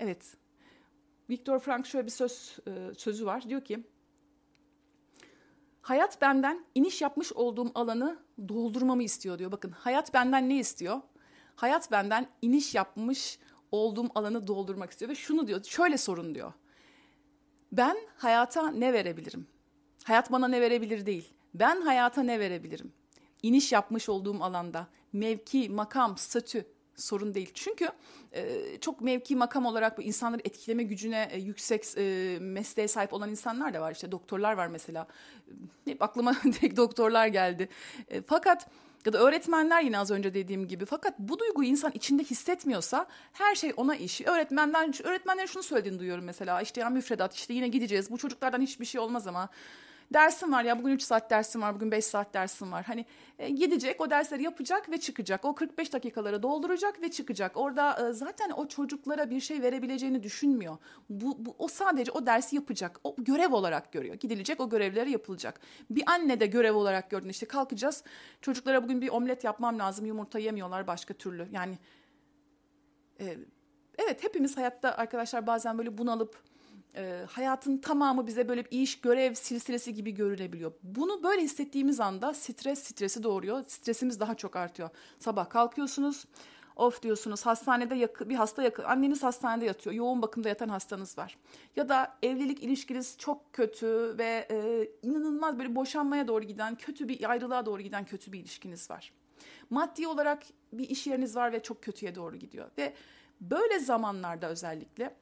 Evet. 0.00 0.36
Viktor 1.30 1.58
Frank 1.58 1.86
şöyle 1.86 2.06
bir 2.06 2.10
söz 2.12 2.56
e, 2.66 2.94
sözü 2.94 3.26
var. 3.26 3.48
Diyor 3.48 3.64
ki 3.64 3.84
Hayat 5.86 6.20
benden 6.20 6.64
iniş 6.74 7.02
yapmış 7.02 7.32
olduğum 7.32 7.72
alanı 7.74 8.18
doldurmamı 8.48 9.02
istiyor 9.02 9.38
diyor. 9.38 9.52
Bakın 9.52 9.70
hayat 9.70 10.14
benden 10.14 10.48
ne 10.48 10.58
istiyor? 10.58 11.00
Hayat 11.56 11.90
benden 11.90 12.26
iniş 12.42 12.74
yapmış 12.74 13.38
olduğum 13.72 14.08
alanı 14.14 14.46
doldurmak 14.46 14.90
istiyor 14.90 15.10
ve 15.10 15.14
şunu 15.14 15.46
diyor. 15.46 15.64
Şöyle 15.64 15.98
sorun 15.98 16.34
diyor. 16.34 16.52
Ben 17.72 17.96
hayata 18.16 18.70
ne 18.70 18.92
verebilirim? 18.92 19.46
Hayat 20.04 20.32
bana 20.32 20.48
ne 20.48 20.60
verebilir 20.60 21.06
değil. 21.06 21.34
Ben 21.54 21.80
hayata 21.80 22.22
ne 22.22 22.40
verebilirim? 22.40 22.92
İniş 23.42 23.72
yapmış 23.72 24.08
olduğum 24.08 24.44
alanda 24.44 24.86
mevki, 25.12 25.68
makam, 25.68 26.18
statü 26.18 26.66
sorun 26.96 27.34
değil. 27.34 27.50
Çünkü 27.54 27.88
e, 28.32 28.62
çok 28.80 29.00
mevki 29.00 29.36
makam 29.36 29.66
olarak 29.66 29.98
bu 29.98 30.02
insanları 30.02 30.40
etkileme 30.44 30.82
gücüne 30.82 31.28
e, 31.32 31.38
yüksek 31.38 31.84
e, 31.96 32.38
mesleğe 32.40 32.88
sahip 32.88 33.12
olan 33.12 33.30
insanlar 33.30 33.74
da 33.74 33.80
var. 33.80 33.92
İşte 33.92 34.12
doktorlar 34.12 34.52
var 34.52 34.66
mesela. 34.66 35.06
Hep 35.84 36.02
aklıma 36.02 36.36
tek 36.60 36.76
doktorlar 36.76 37.26
geldi. 37.26 37.68
E, 38.08 38.22
fakat 38.22 38.68
ya 39.06 39.12
da 39.12 39.18
öğretmenler 39.18 39.82
yine 39.82 39.98
az 39.98 40.10
önce 40.10 40.34
dediğim 40.34 40.68
gibi. 40.68 40.84
Fakat 40.84 41.18
bu 41.18 41.38
duyguyu 41.38 41.68
insan 41.68 41.92
içinde 41.94 42.24
hissetmiyorsa 42.24 43.06
her 43.32 43.54
şey 43.54 43.72
ona 43.76 43.96
iş. 43.96 44.20
Öğretmenden 44.20 44.92
öğretmenlerin 45.04 45.46
şunu 45.46 45.62
söylediğini 45.62 45.98
duyuyorum 45.98 46.24
mesela. 46.24 46.60
İşte 46.60 46.80
ya 46.80 46.90
müfredat 46.90 47.34
işte 47.34 47.54
yine 47.54 47.68
gideceğiz. 47.68 48.10
Bu 48.10 48.18
çocuklardan 48.18 48.60
hiçbir 48.60 48.84
şey 48.84 49.00
olmaz 49.00 49.26
ama 49.26 49.48
dersim 50.12 50.52
var 50.52 50.64
ya 50.64 50.78
bugün 50.78 50.92
3 50.92 51.02
saat 51.02 51.30
dersim 51.30 51.62
var 51.62 51.74
bugün 51.74 51.90
5 51.90 52.04
saat 52.04 52.34
dersim 52.34 52.72
var. 52.72 52.84
Hani 52.84 53.04
e, 53.38 53.50
gidecek 53.50 54.00
o 54.00 54.10
dersleri 54.10 54.42
yapacak 54.42 54.90
ve 54.90 55.00
çıkacak. 55.00 55.44
O 55.44 55.54
45 55.54 55.92
dakikaları 55.92 56.42
dolduracak 56.42 57.02
ve 57.02 57.10
çıkacak. 57.10 57.56
Orada 57.56 58.08
e, 58.08 58.12
zaten 58.12 58.50
o 58.50 58.68
çocuklara 58.68 59.30
bir 59.30 59.40
şey 59.40 59.62
verebileceğini 59.62 60.22
düşünmüyor. 60.22 60.76
Bu, 61.10 61.36
bu 61.38 61.56
o 61.58 61.68
sadece 61.68 62.12
o 62.12 62.26
dersi 62.26 62.56
yapacak. 62.56 63.00
O 63.04 63.14
görev 63.18 63.52
olarak 63.52 63.92
görüyor. 63.92 64.14
Gidilecek 64.14 64.60
o 64.60 64.68
görevleri 64.68 65.10
yapılacak. 65.10 65.60
Bir 65.90 66.02
anne 66.06 66.40
de 66.40 66.46
görev 66.46 66.74
olarak 66.74 67.10
gördün 67.10 67.28
işte 67.28 67.46
kalkacağız. 67.46 68.04
Çocuklara 68.40 68.84
bugün 68.84 69.00
bir 69.00 69.08
omlet 69.08 69.44
yapmam 69.44 69.78
lazım. 69.78 70.06
Yumurta 70.06 70.38
yemiyorlar 70.38 70.86
başka 70.86 71.14
türlü. 71.14 71.48
Yani 71.52 71.78
e, 73.20 73.36
evet 73.98 74.24
hepimiz 74.24 74.56
hayatta 74.56 74.96
arkadaşlar 74.96 75.46
bazen 75.46 75.78
böyle 75.78 75.98
bunalıp 75.98 76.42
e, 76.94 77.24
hayatın 77.30 77.78
tamamı 77.78 78.26
bize 78.26 78.48
böyle 78.48 78.64
bir 78.64 78.70
iş, 78.70 79.00
görev 79.00 79.34
silsilesi 79.34 79.94
gibi 79.94 80.14
görülebiliyor. 80.14 80.72
Bunu 80.82 81.22
böyle 81.22 81.42
hissettiğimiz 81.42 82.00
anda 82.00 82.34
stres 82.34 82.78
stresi 82.78 83.22
doğuruyor. 83.22 83.64
Stresimiz 83.64 84.20
daha 84.20 84.34
çok 84.34 84.56
artıyor. 84.56 84.90
Sabah 85.18 85.50
kalkıyorsunuz. 85.50 86.24
Of 86.76 87.02
diyorsunuz 87.02 87.46
hastanede 87.46 87.94
yakı, 87.94 88.28
bir 88.28 88.34
hasta 88.34 88.62
yakı, 88.62 88.86
anneniz 88.86 89.22
hastanede 89.22 89.64
yatıyor, 89.64 89.94
yoğun 89.94 90.22
bakımda 90.22 90.48
yatan 90.48 90.68
hastanız 90.68 91.18
var. 91.18 91.38
Ya 91.76 91.88
da 91.88 92.18
evlilik 92.22 92.62
ilişkiniz 92.62 93.18
çok 93.18 93.52
kötü 93.52 94.14
ve 94.18 94.48
e, 94.50 94.88
inanılmaz 95.02 95.58
böyle 95.58 95.74
boşanmaya 95.74 96.28
doğru 96.28 96.44
giden, 96.44 96.74
kötü 96.74 97.08
bir 97.08 97.30
ayrılığa 97.30 97.66
doğru 97.66 97.82
giden 97.82 98.04
kötü 98.04 98.32
bir 98.32 98.40
ilişkiniz 98.40 98.90
var. 98.90 99.12
Maddi 99.70 100.08
olarak 100.08 100.42
bir 100.72 100.88
iş 100.88 101.06
yeriniz 101.06 101.36
var 101.36 101.52
ve 101.52 101.62
çok 101.62 101.82
kötüye 101.82 102.14
doğru 102.14 102.36
gidiyor. 102.36 102.70
Ve 102.78 102.94
böyle 103.40 103.78
zamanlarda 103.78 104.48
özellikle 104.48 105.14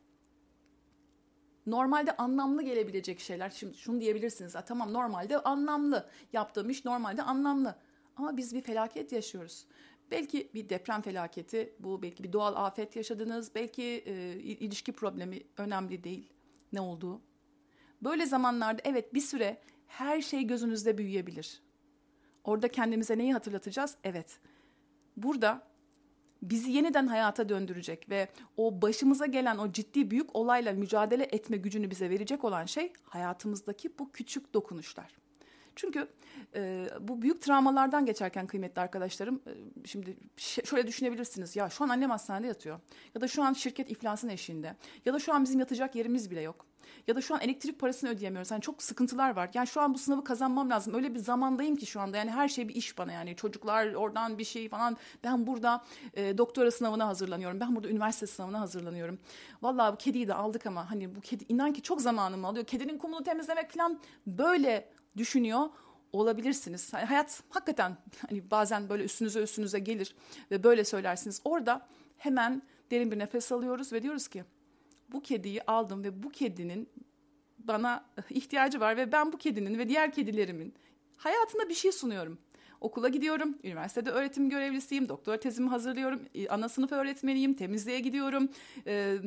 normalde 1.67 2.17
anlamlı 2.17 2.63
gelebilecek 2.63 3.21
şeyler. 3.21 3.51
Şimdi 3.51 3.79
şunu 3.79 4.01
diyebilirsiniz. 4.01 4.55
Tamam 4.67 4.93
normalde 4.93 5.39
anlamlı. 5.39 6.11
Yaptığım 6.33 6.71
iş 6.71 6.85
normalde 6.85 7.23
anlamlı. 7.23 7.77
Ama 8.17 8.37
biz 8.37 8.55
bir 8.55 8.61
felaket 8.61 9.13
yaşıyoruz. 9.13 9.67
Belki 10.11 10.51
bir 10.55 10.69
deprem 10.69 11.03
felaketi, 11.03 11.75
bu 11.79 12.03
belki 12.03 12.25
bir 12.25 12.33
doğal 12.33 12.67
afet 12.67 12.97
yaşadınız, 12.97 13.55
belki 13.55 13.83
e, 13.83 14.35
ilişki 14.39 14.93
problemi 14.93 15.43
önemli 15.57 16.05
değil 16.05 16.33
ne 16.73 16.81
olduğu. 16.81 17.21
Böyle 18.03 18.27
zamanlarda 18.27 18.83
evet 18.85 19.15
bir 19.15 19.21
süre 19.21 19.61
her 19.87 20.21
şey 20.23 20.45
gözünüzde 20.45 20.99
büyüyebilir. 20.99 21.63
Orada 22.45 22.69
kendimize 22.69 23.19
neyi 23.19 23.33
hatırlatacağız? 23.33 23.97
Evet. 24.05 24.41
Burada 25.17 25.63
bizi 26.51 26.71
yeniden 26.71 27.07
hayata 27.07 27.49
döndürecek 27.49 28.11
ve 28.11 28.29
o 28.57 28.83
başımıza 28.83 29.27
gelen 29.27 29.59
o 29.59 29.73
ciddi 29.73 30.11
büyük 30.11 30.37
olayla 30.37 30.73
mücadele 30.73 31.25
etme 31.25 31.57
gücünü 31.57 31.91
bize 31.91 32.11
verecek 32.11 32.45
olan 32.45 32.65
şey 32.65 32.93
hayatımızdaki 33.05 33.99
bu 33.99 34.13
küçük 34.13 34.55
dokunuşlar. 34.55 35.24
Çünkü 35.77 36.09
e, 36.55 36.89
bu 37.01 37.23
büyük 37.23 37.43
travmalardan 37.43 38.07
geçerken 38.07 38.47
kıymetli 38.47 38.83
arkadaşlarım 38.83 39.43
e, 39.47 39.53
şimdi 39.87 40.17
şöyle 40.37 40.87
düşünebilirsiniz. 40.87 41.57
Ya 41.57 41.71
şu 41.71 41.85
an 41.85 41.89
annem 41.89 42.11
hastanede 42.11 42.47
yatıyor. 42.47 42.81
Ya 43.15 43.21
da 43.21 43.29
şu 43.29 43.43
an 43.43 43.53
şirket 43.53 43.91
iflasın 43.91 44.29
eşiğinde. 44.29 44.77
Ya 45.05 45.15
da 45.15 45.19
şu 45.19 45.35
an 45.35 45.45
bizim 45.45 45.61
yatacak 45.61 45.95
yerimiz 45.95 46.31
bile 46.31 46.41
yok. 46.41 46.67
Ya 47.07 47.17
da 47.17 47.21
şu 47.21 47.35
an 47.35 47.41
elektrik 47.41 47.79
parasını 47.79 48.11
ödeyemiyoruz. 48.11 48.51
Yani 48.51 48.61
çok 48.61 48.83
sıkıntılar 48.83 49.37
var. 49.37 49.51
Yani 49.55 49.67
şu 49.67 49.81
an 49.81 49.95
bu 49.95 49.99
sınavı 49.99 50.25
kazanmam 50.25 50.71
lazım. 50.71 50.95
Öyle 50.95 51.15
bir 51.15 51.19
zamandayım 51.19 51.77
ki 51.77 51.87
şu 51.87 52.01
anda. 52.01 52.17
Yani 52.17 52.31
her 52.31 52.49
şey 52.49 52.69
bir 52.69 52.75
iş 52.75 52.99
bana 52.99 53.13
yani. 53.13 53.37
Çocuklar 53.37 53.95
oradan 53.95 54.39
bir 54.39 54.45
şey 54.45 54.69
falan. 54.69 54.97
Ben 55.25 55.47
burada 55.47 55.85
e, 56.15 56.39
doktora 56.39 56.71
sınavına 56.71 57.07
hazırlanıyorum. 57.07 57.61
Ben 57.61 57.77
burada 57.77 57.89
üniversite 57.89 58.27
sınavına 58.27 58.61
hazırlanıyorum. 58.61 59.19
Vallahi 59.63 59.93
bu 59.93 59.97
kediyi 59.97 60.29
de 60.29 60.35
aldık 60.35 60.67
ama 60.67 60.91
hani 60.91 61.15
bu 61.15 61.21
kedi 61.21 61.45
inan 61.49 61.73
ki 61.73 61.83
çok 61.83 62.01
zamanımı 62.01 62.47
alıyor. 62.47 62.65
Kedinin 62.65 62.99
kumunu 62.99 63.23
temizlemek 63.23 63.71
falan 63.71 64.01
böyle 64.27 64.95
düşünüyor 65.17 65.69
olabilirsiniz. 66.13 66.91
Yani 66.95 67.05
hayat 67.05 67.43
hakikaten 67.49 67.97
hani 68.29 68.51
bazen 68.51 68.89
böyle 68.89 69.05
üstünüze 69.05 69.43
üstünüze 69.43 69.79
gelir 69.79 70.15
ve 70.51 70.65
böyle 70.65 70.85
söylersiniz. 70.85 71.41
Orada 71.45 71.87
hemen 72.17 72.63
derin 72.91 73.11
bir 73.11 73.19
nefes 73.19 73.53
alıyoruz 73.53 73.93
ve 73.93 74.03
diyoruz 74.03 74.29
ki 74.29 74.45
bu 75.09 75.23
kediyi 75.23 75.63
aldım 75.63 76.05
ve 76.05 76.23
bu 76.23 76.31
kedinin 76.31 76.89
bana 77.59 78.05
ihtiyacı 78.31 78.81
var 78.81 78.97
ve 78.97 79.13
ben 79.13 79.33
bu 79.33 79.39
kedinin 79.39 79.79
ve 79.79 79.89
diğer 79.89 80.13
kedilerimin 80.13 80.75
hayatında 81.17 81.69
bir 81.69 81.75
şey 81.75 81.93
sunuyorum. 81.93 82.39
Okula 82.85 83.09
gidiyorum, 83.09 83.59
üniversitede 83.65 84.11
öğretim 84.11 84.51
görevlisiyim, 84.51 85.09
doktora 85.09 85.41
tezimi 85.41 85.69
hazırlıyorum, 85.69 86.21
e, 86.35 86.49
ana 86.49 86.69
sınıf 86.69 86.93
öğretmeniyim, 86.93 87.55
temizliğe 87.55 88.01
gidiyorum. 88.01 88.49
Ee, 88.87 89.19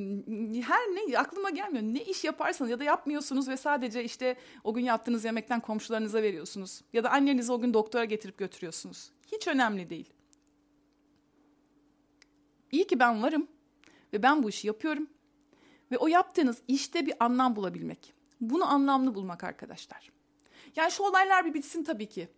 her 0.68 0.88
ne 0.88 1.18
aklıma 1.18 1.50
gelmiyor. 1.50 1.84
Ne 1.84 2.04
iş 2.04 2.24
yaparsanız 2.24 2.72
ya 2.72 2.80
da 2.80 2.84
yapmıyorsunuz 2.84 3.48
ve 3.48 3.58
sadece 3.58 4.04
işte 4.04 4.36
o 4.64 4.74
gün 4.74 4.84
yaptığınız 4.84 5.26
yemekten 5.26 5.60
komşularınıza 5.60 6.22
veriyorsunuz. 6.22 6.82
Ya 6.94 7.04
da 7.04 7.10
annenizi 7.10 7.52
o 7.52 7.62
gün 7.62 7.74
doktora 7.74 8.06
getirip 8.06 8.38
götürüyorsunuz. 8.38 9.12
Hiç 9.32 9.48
önemli 9.48 9.90
değil. 9.90 10.14
İyi 12.72 12.88
ki 12.88 13.00
ben 13.00 13.24
varım 13.24 13.48
ve 14.14 14.24
ben 14.24 14.44
bu 14.44 14.50
işi 14.50 14.68
yapıyorum. 14.68 15.08
Ve 15.92 15.98
o 15.98 16.08
yaptığınız 16.08 16.62
işte 16.68 17.06
bir 17.06 17.14
anlam 17.20 17.56
bulabilmek. 17.56 18.14
Bunu 18.42 18.66
anlamlı 18.66 19.16
bulmak 19.16 19.44
arkadaşlar. 19.44 20.12
Yani 20.76 20.92
şu 20.92 21.04
olaylar 21.04 21.46
bir 21.46 21.54
bitsin 21.54 21.84
tabii 21.84 22.10
ki. 22.10 22.30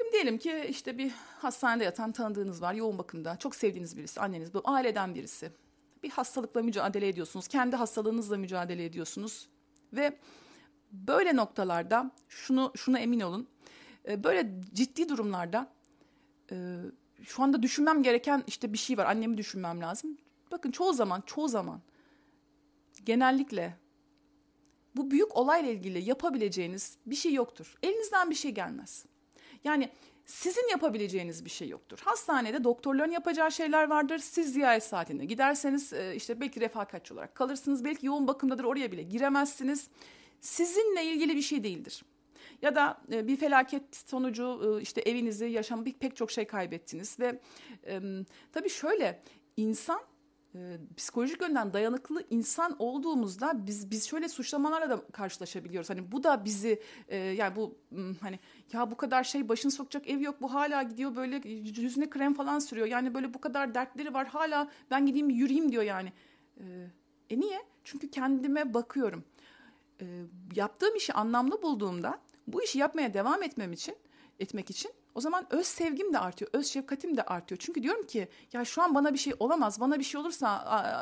Şimdi 0.00 0.12
diyelim 0.12 0.38
ki 0.38 0.66
işte 0.68 0.98
bir 0.98 1.12
hastanede 1.38 1.84
yatan 1.84 2.12
tanıdığınız 2.12 2.62
var 2.62 2.74
yoğun 2.74 2.98
bakımda. 2.98 3.36
Çok 3.36 3.54
sevdiğiniz 3.54 3.96
birisi, 3.96 4.20
anneniz, 4.20 4.54
bu 4.54 4.62
aileden 4.64 5.14
birisi. 5.14 5.52
Bir 6.02 6.10
hastalıkla 6.10 6.62
mücadele 6.62 7.08
ediyorsunuz. 7.08 7.48
Kendi 7.48 7.76
hastalığınızla 7.76 8.36
mücadele 8.36 8.84
ediyorsunuz. 8.84 9.48
Ve 9.92 10.16
böyle 10.92 11.36
noktalarda 11.36 12.10
şunu 12.28 12.72
şuna 12.76 12.98
emin 12.98 13.20
olun. 13.20 13.48
E, 14.08 14.24
böyle 14.24 14.50
ciddi 14.72 15.08
durumlarda 15.08 15.72
e, 16.52 16.76
şu 17.22 17.42
anda 17.42 17.62
düşünmem 17.62 18.02
gereken 18.02 18.44
işte 18.46 18.72
bir 18.72 18.78
şey 18.78 18.98
var. 18.98 19.06
Annemi 19.06 19.38
düşünmem 19.38 19.80
lazım. 19.80 20.18
Bakın 20.50 20.70
çoğu 20.70 20.92
zaman, 20.92 21.22
çoğu 21.26 21.48
zaman 21.48 21.80
genellikle 23.04 23.76
bu 24.96 25.10
büyük 25.10 25.36
olayla 25.36 25.70
ilgili 25.70 26.08
yapabileceğiniz 26.08 26.96
bir 27.06 27.16
şey 27.16 27.32
yoktur. 27.32 27.78
Elinizden 27.82 28.30
bir 28.30 28.34
şey 28.34 28.50
gelmez. 28.50 29.04
Yani 29.64 29.90
sizin 30.24 30.70
yapabileceğiniz 30.70 31.44
bir 31.44 31.50
şey 31.50 31.68
yoktur. 31.68 31.98
Hastanede 32.04 32.64
doktorların 32.64 33.12
yapacağı 33.12 33.52
şeyler 33.52 33.88
vardır. 33.88 34.18
Siz 34.18 34.52
ziyaret 34.52 34.84
saatinde 34.84 35.24
giderseniz 35.24 35.92
e, 35.92 36.14
işte 36.16 36.40
belki 36.40 36.60
refakatçi 36.60 37.14
olarak 37.14 37.34
kalırsınız. 37.34 37.84
Belki 37.84 38.06
yoğun 38.06 38.26
bakımdadır 38.26 38.64
oraya 38.64 38.92
bile 38.92 39.02
giremezsiniz. 39.02 39.88
Sizinle 40.40 41.04
ilgili 41.04 41.36
bir 41.36 41.42
şey 41.42 41.64
değildir. 41.64 42.04
Ya 42.62 42.74
da 42.74 43.00
e, 43.12 43.28
bir 43.28 43.36
felaket 43.36 43.96
sonucu 44.06 44.78
e, 44.78 44.82
işte 44.82 45.00
evinizi, 45.00 45.46
yaşamı 45.46 45.84
pek 45.84 46.16
çok 46.16 46.30
şey 46.30 46.44
kaybettiniz 46.44 47.20
ve 47.20 47.40
tabii 48.52 48.70
şöyle 48.70 49.20
insan 49.56 50.00
e, 50.54 50.78
psikolojik 50.96 51.42
yönden 51.42 51.72
dayanıklı 51.72 52.24
insan 52.30 52.76
olduğumuzda 52.78 53.66
biz 53.66 53.90
biz 53.90 54.08
şöyle 54.08 54.28
suçlamalarla 54.28 54.90
da 54.90 55.06
karşılaşabiliyoruz. 55.12 55.90
Hani 55.90 56.12
bu 56.12 56.24
da 56.24 56.44
bizi 56.44 56.82
e, 57.08 57.16
yani 57.16 57.56
bu 57.56 57.78
hani 58.20 58.38
ya 58.72 58.90
bu 58.90 58.96
kadar 58.96 59.24
şey 59.24 59.48
başını 59.48 59.72
sokacak 59.72 60.08
ev 60.08 60.20
yok 60.20 60.42
bu 60.42 60.54
hala 60.54 60.82
gidiyor 60.82 61.16
böyle 61.16 61.48
yüzüne 61.48 62.10
krem 62.10 62.34
falan 62.34 62.58
sürüyor. 62.58 62.86
Yani 62.86 63.14
böyle 63.14 63.34
bu 63.34 63.40
kadar 63.40 63.74
dertleri 63.74 64.14
var 64.14 64.26
hala 64.26 64.70
ben 64.90 65.06
gideyim 65.06 65.30
yürüyeyim 65.30 65.72
diyor 65.72 65.82
yani. 65.82 66.12
E, 66.56 66.64
e 67.30 67.40
niye? 67.40 67.62
Çünkü 67.84 68.10
kendime 68.10 68.74
bakıyorum. 68.74 69.24
E, 70.00 70.04
yaptığım 70.54 70.96
işi 70.96 71.12
anlamlı 71.12 71.62
bulduğumda 71.62 72.18
bu 72.46 72.62
işi 72.62 72.78
yapmaya 72.78 73.14
devam 73.14 73.42
etmem 73.42 73.72
için 73.72 73.96
etmek 74.38 74.70
için 74.70 74.90
o 75.14 75.20
zaman 75.20 75.46
öz 75.50 75.66
sevgim 75.66 76.12
de 76.12 76.18
artıyor, 76.18 76.50
öz 76.54 76.66
şefkatim 76.66 77.16
de 77.16 77.22
artıyor. 77.22 77.58
Çünkü 77.58 77.82
diyorum 77.82 78.06
ki 78.06 78.28
ya 78.52 78.64
şu 78.64 78.82
an 78.82 78.94
bana 78.94 79.12
bir 79.12 79.18
şey 79.18 79.34
olamaz. 79.38 79.80
Bana 79.80 79.98
bir 79.98 80.04
şey 80.04 80.20
olursa 80.20 80.48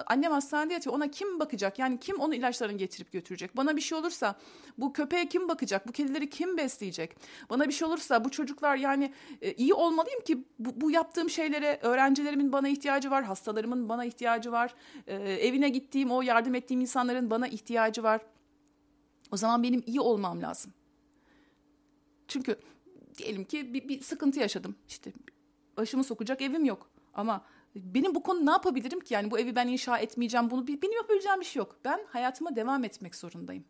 annem 0.06 0.32
hastanede 0.32 0.74
yatıyor. 0.74 0.96
Ona 0.96 1.10
kim 1.10 1.40
bakacak? 1.40 1.78
Yani 1.78 2.00
kim 2.00 2.20
onun 2.20 2.32
ilaçlarını 2.32 2.78
getirip 2.78 3.12
götürecek? 3.12 3.56
Bana 3.56 3.76
bir 3.76 3.80
şey 3.80 3.98
olursa 3.98 4.38
bu 4.78 4.92
köpeğe 4.92 5.28
kim 5.28 5.48
bakacak? 5.48 5.88
Bu 5.88 5.92
kedileri 5.92 6.30
kim 6.30 6.56
besleyecek? 6.56 7.16
Bana 7.50 7.68
bir 7.68 7.72
şey 7.72 7.88
olursa 7.88 8.24
bu 8.24 8.30
çocuklar 8.30 8.76
yani 8.76 9.12
e, 9.42 9.52
iyi 9.52 9.74
olmalıyım 9.74 10.20
ki 10.20 10.44
bu, 10.58 10.80
bu 10.80 10.90
yaptığım 10.90 11.30
şeylere 11.30 11.78
öğrencilerimin 11.82 12.52
bana 12.52 12.68
ihtiyacı 12.68 13.10
var, 13.10 13.24
hastalarımın 13.24 13.88
bana 13.88 14.04
ihtiyacı 14.04 14.52
var. 14.52 14.74
E, 15.06 15.14
evine 15.16 15.68
gittiğim 15.68 16.10
o 16.10 16.22
yardım 16.22 16.54
ettiğim 16.54 16.80
insanların 16.80 17.30
bana 17.30 17.48
ihtiyacı 17.48 18.02
var. 18.02 18.20
O 19.32 19.36
zaman 19.36 19.62
benim 19.62 19.82
iyi 19.86 20.00
olmam 20.00 20.42
lazım. 20.42 20.72
Çünkü 22.28 22.56
diyelim 23.18 23.44
ki 23.44 23.74
bir, 23.74 23.88
bir 23.88 24.00
sıkıntı 24.00 24.40
yaşadım. 24.40 24.76
İşte 24.88 25.12
başımı 25.76 26.04
sokacak 26.04 26.42
evim 26.42 26.64
yok. 26.64 26.90
Ama 27.14 27.44
benim 27.76 28.14
bu 28.14 28.22
konu 28.22 28.46
ne 28.46 28.50
yapabilirim 28.50 29.00
ki? 29.00 29.14
Yani 29.14 29.30
bu 29.30 29.38
evi 29.38 29.56
ben 29.56 29.68
inşa 29.68 29.98
etmeyeceğim. 29.98 30.50
Bunu 30.50 30.68
benim 30.68 30.96
yapabileceğim 30.96 31.40
bir 31.40 31.44
şey 31.44 31.60
yok. 31.60 31.76
Ben 31.84 32.00
hayatıma 32.08 32.56
devam 32.56 32.84
etmek 32.84 33.14
zorundayım. 33.14 33.64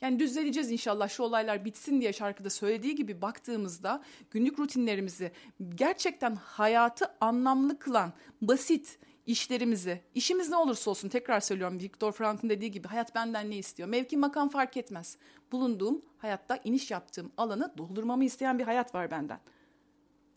Yani 0.00 0.18
düzeleceğiz 0.18 0.70
inşallah 0.70 1.08
şu 1.08 1.22
olaylar 1.22 1.64
bitsin 1.64 2.00
diye 2.00 2.12
şarkıda 2.12 2.50
söylediği 2.50 2.94
gibi 2.94 3.22
baktığımızda 3.22 4.02
günlük 4.30 4.58
rutinlerimizi 4.58 5.32
gerçekten 5.74 6.34
hayatı 6.34 7.04
anlamlı 7.20 7.78
kılan 7.78 8.12
basit 8.42 8.98
işlerimizi, 9.26 10.00
işimiz 10.14 10.50
ne 10.50 10.56
olursa 10.56 10.90
olsun 10.90 11.08
tekrar 11.08 11.40
söylüyorum 11.40 11.78
Viktor 11.78 12.12
Frankl'ın 12.12 12.50
dediği 12.50 12.70
gibi 12.70 12.88
hayat 12.88 13.14
benden 13.14 13.50
ne 13.50 13.56
istiyor? 13.56 13.88
Mevki 13.88 14.16
makam 14.16 14.48
fark 14.48 14.76
etmez. 14.76 15.16
Bulunduğum 15.52 16.02
hayatta 16.18 16.60
iniş 16.64 16.90
yaptığım 16.90 17.32
alanı 17.36 17.74
doldurmamı 17.78 18.24
isteyen 18.24 18.58
bir 18.58 18.64
hayat 18.64 18.94
var 18.94 19.10
benden. 19.10 19.40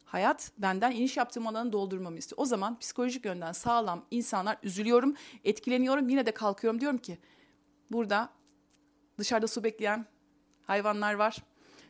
Hayat 0.06 0.52
benden 0.58 0.92
iniş 0.92 1.18
yaptığım 1.18 1.48
alanı 1.48 1.74
doldurmamı 1.74 2.18
istiyor. 2.18 2.42
O 2.42 2.46
zaman 2.46 2.80
psikolojik 2.80 3.26
yönden 3.26 3.52
sağlam 3.52 4.06
insanlar 4.12 4.58
üzülüyorum, 4.64 5.16
etkileniyorum, 5.44 6.10
yine 6.10 6.26
de 6.26 6.32
kalkıyorum 6.32 6.82
diyorum 6.82 6.98
ki 6.98 7.18
burada 7.92 8.30
dışarıda 9.18 9.48
su 9.48 9.64
bekleyen 9.64 10.06
hayvanlar 10.66 11.14
var. 11.14 11.38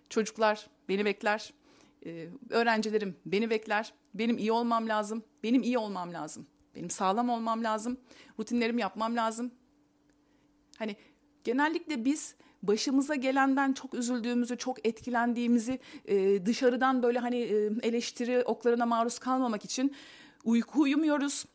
Çocuklar 0.09 0.67
beni 0.89 1.05
bekler. 1.05 1.53
Ee, 2.05 2.27
öğrencilerim 2.49 3.15
beni 3.25 3.49
bekler. 3.49 3.93
Benim 4.13 4.37
iyi 4.37 4.51
olmam 4.51 4.87
lazım. 4.87 5.23
Benim 5.43 5.63
iyi 5.63 5.77
olmam 5.77 6.13
lazım. 6.13 6.47
Benim 6.77 6.89
sağlam 6.89 7.29
olmam 7.29 7.63
lazım. 7.63 7.97
Rutinlerimi 8.39 8.81
yapmam 8.81 9.15
lazım. 9.15 9.51
Hani 10.77 10.95
genellikle 11.43 12.05
biz 12.05 12.35
başımıza 12.63 13.15
gelenden 13.15 13.73
çok 13.73 13.93
üzüldüğümüzü, 13.93 14.57
çok 14.57 14.87
etkilendiğimizi 14.87 15.79
e, 16.05 16.45
dışarıdan 16.45 17.03
böyle 17.03 17.19
hani 17.19 17.37
e, 17.37 17.69
eleştiri 17.83 18.43
oklarına 18.43 18.85
maruz 18.85 19.19
kalmamak 19.19 19.65
için 19.65 19.95
uyku 20.43 20.81
uyumuyoruz. 20.81 21.45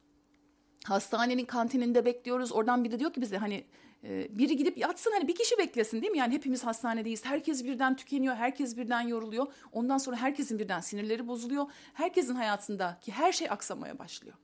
Hastanenin 0.85 1.45
kantininde 1.45 2.05
bekliyoruz. 2.05 2.53
Oradan 2.53 2.85
biri 2.85 2.99
diyor 2.99 3.13
ki 3.13 3.21
bize 3.21 3.37
hani 3.37 3.65
e, 4.05 4.39
biri 4.39 4.57
gidip 4.57 4.79
yatsın 4.79 5.13
hani 5.13 5.29
bir 5.29 5.35
kişi 5.35 5.59
beklesin 5.59 6.03
değil 6.03 6.13
mi? 6.13 6.19
Yani 6.19 6.35
hepimiz 6.35 6.65
hastanedeyiz. 6.65 7.25
Herkes 7.25 7.65
birden 7.65 7.97
tükeniyor, 7.97 8.35
herkes 8.35 8.77
birden 8.77 9.01
yoruluyor. 9.01 9.47
Ondan 9.73 9.99
sonra 9.99 10.17
herkesin 10.17 10.59
birden 10.59 10.81
sinirleri 10.81 11.29
bozuluyor. 11.29 11.67
Herkesin 11.95 12.35
hayatındaki 12.35 13.13
her 13.13 13.33
şey 13.33 13.51
aksamaya 13.51 13.99
başlıyor. 13.99 14.37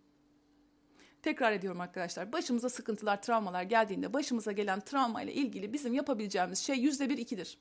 Tekrar 1.29 1.53
ediyorum 1.53 1.81
arkadaşlar. 1.81 2.33
Başımıza 2.33 2.69
sıkıntılar, 2.69 3.23
travmalar 3.23 3.63
geldiğinde 3.63 4.13
başımıza 4.13 4.53
gelen 4.53 4.81
travma 4.81 5.23
ile 5.23 5.33
ilgili 5.33 5.73
bizim 5.73 5.95
yapabileceğimiz 5.95 6.59
şey 6.59 6.77
yüzde 6.77 7.11
bir 7.11 7.19
ikidir. 7.19 7.59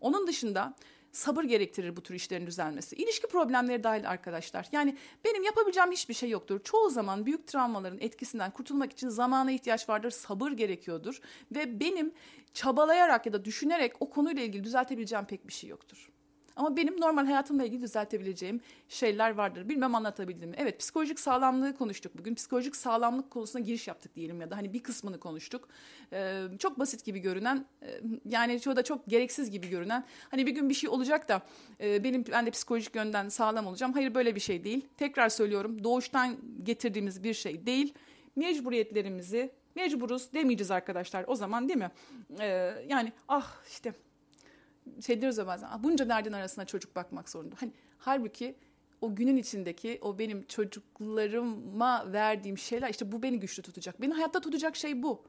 Onun 0.00 0.26
dışında 0.26 0.74
sabır 1.12 1.44
gerektirir 1.44 1.96
bu 1.96 2.02
tür 2.02 2.14
işlerin 2.14 2.46
düzelmesi. 2.46 2.96
İlişki 2.96 3.26
problemleri 3.26 3.84
dahil 3.84 4.10
arkadaşlar. 4.10 4.68
Yani 4.72 4.96
benim 5.24 5.42
yapabileceğim 5.42 5.92
hiçbir 5.92 6.14
şey 6.14 6.30
yoktur. 6.30 6.60
Çoğu 6.64 6.90
zaman 6.90 7.26
büyük 7.26 7.46
travmaların 7.46 7.98
etkisinden 8.00 8.50
kurtulmak 8.50 8.92
için 8.92 9.08
zamana 9.08 9.50
ihtiyaç 9.50 9.88
vardır, 9.88 10.10
sabır 10.10 10.52
gerekiyordur. 10.52 11.20
Ve 11.54 11.80
benim 11.80 12.12
çabalayarak 12.54 13.26
ya 13.26 13.32
da 13.32 13.44
düşünerek 13.44 13.92
o 14.00 14.10
konuyla 14.10 14.42
ilgili 14.42 14.64
düzeltebileceğim 14.64 15.24
pek 15.24 15.46
bir 15.48 15.52
şey 15.52 15.70
yoktur. 15.70 16.13
Ama 16.56 16.76
benim 16.76 17.00
normal 17.00 17.26
hayatımla 17.26 17.64
ilgili 17.64 17.82
düzeltebileceğim 17.82 18.60
şeyler 18.88 19.30
vardır. 19.30 19.68
Bilmem 19.68 19.94
anlatabildim 19.94 20.50
mi? 20.50 20.56
Evet 20.58 20.78
psikolojik 20.78 21.20
sağlamlığı 21.20 21.76
konuştuk 21.76 22.18
bugün. 22.18 22.34
Psikolojik 22.34 22.76
sağlamlık 22.76 23.30
konusuna 23.30 23.62
giriş 23.62 23.88
yaptık 23.88 24.16
diyelim 24.16 24.40
ya 24.40 24.50
da 24.50 24.56
hani 24.56 24.72
bir 24.72 24.82
kısmını 24.82 25.20
konuştuk. 25.20 25.68
Ee, 26.12 26.42
çok 26.58 26.78
basit 26.78 27.04
gibi 27.04 27.18
görünen 27.18 27.66
e, 27.82 28.00
yani 28.28 28.60
çoğu 28.60 28.76
da 28.76 28.82
çok 28.82 29.06
gereksiz 29.06 29.50
gibi 29.50 29.68
görünen 29.68 30.04
hani 30.30 30.46
bir 30.46 30.50
gün 30.52 30.68
bir 30.68 30.74
şey 30.74 30.90
olacak 30.90 31.28
da 31.28 31.42
e, 31.80 32.04
benim 32.04 32.24
ben 32.32 32.46
de 32.46 32.50
psikolojik 32.50 32.94
yönden 32.94 33.28
sağlam 33.28 33.66
olacağım. 33.66 33.92
Hayır 33.92 34.14
böyle 34.14 34.34
bir 34.34 34.40
şey 34.40 34.64
değil. 34.64 34.88
Tekrar 34.96 35.28
söylüyorum 35.28 35.84
doğuştan 35.84 36.36
getirdiğimiz 36.62 37.22
bir 37.24 37.34
şey 37.34 37.66
değil. 37.66 37.94
Mecburiyetlerimizi 38.36 39.50
mecburuz 39.74 40.32
demeyeceğiz 40.32 40.70
arkadaşlar 40.70 41.24
o 41.26 41.34
zaman 41.34 41.68
değil 41.68 41.78
mi? 41.78 41.90
Ee, 42.40 42.74
yani 42.88 43.12
ah 43.28 43.54
işte 43.68 43.92
şey 45.06 45.20
diyoruz 45.20 45.38
ya 45.38 45.46
bazen 45.46 45.68
bunca 45.82 46.08
derdin 46.08 46.32
arasına 46.32 46.64
çocuk 46.64 46.96
bakmak 46.96 47.28
zorunda. 47.28 47.54
Hani 47.60 47.72
halbuki 47.98 48.56
o 49.00 49.14
günün 49.14 49.36
içindeki 49.36 49.98
o 50.02 50.18
benim 50.18 50.46
çocuklarıma 50.46 52.12
verdiğim 52.12 52.58
şeyler 52.58 52.90
işte 52.90 53.12
bu 53.12 53.22
beni 53.22 53.40
güçlü 53.40 53.62
tutacak. 53.62 54.00
Beni 54.00 54.12
hayatta 54.12 54.40
tutacak 54.40 54.76
şey 54.76 55.02
bu. 55.02 55.22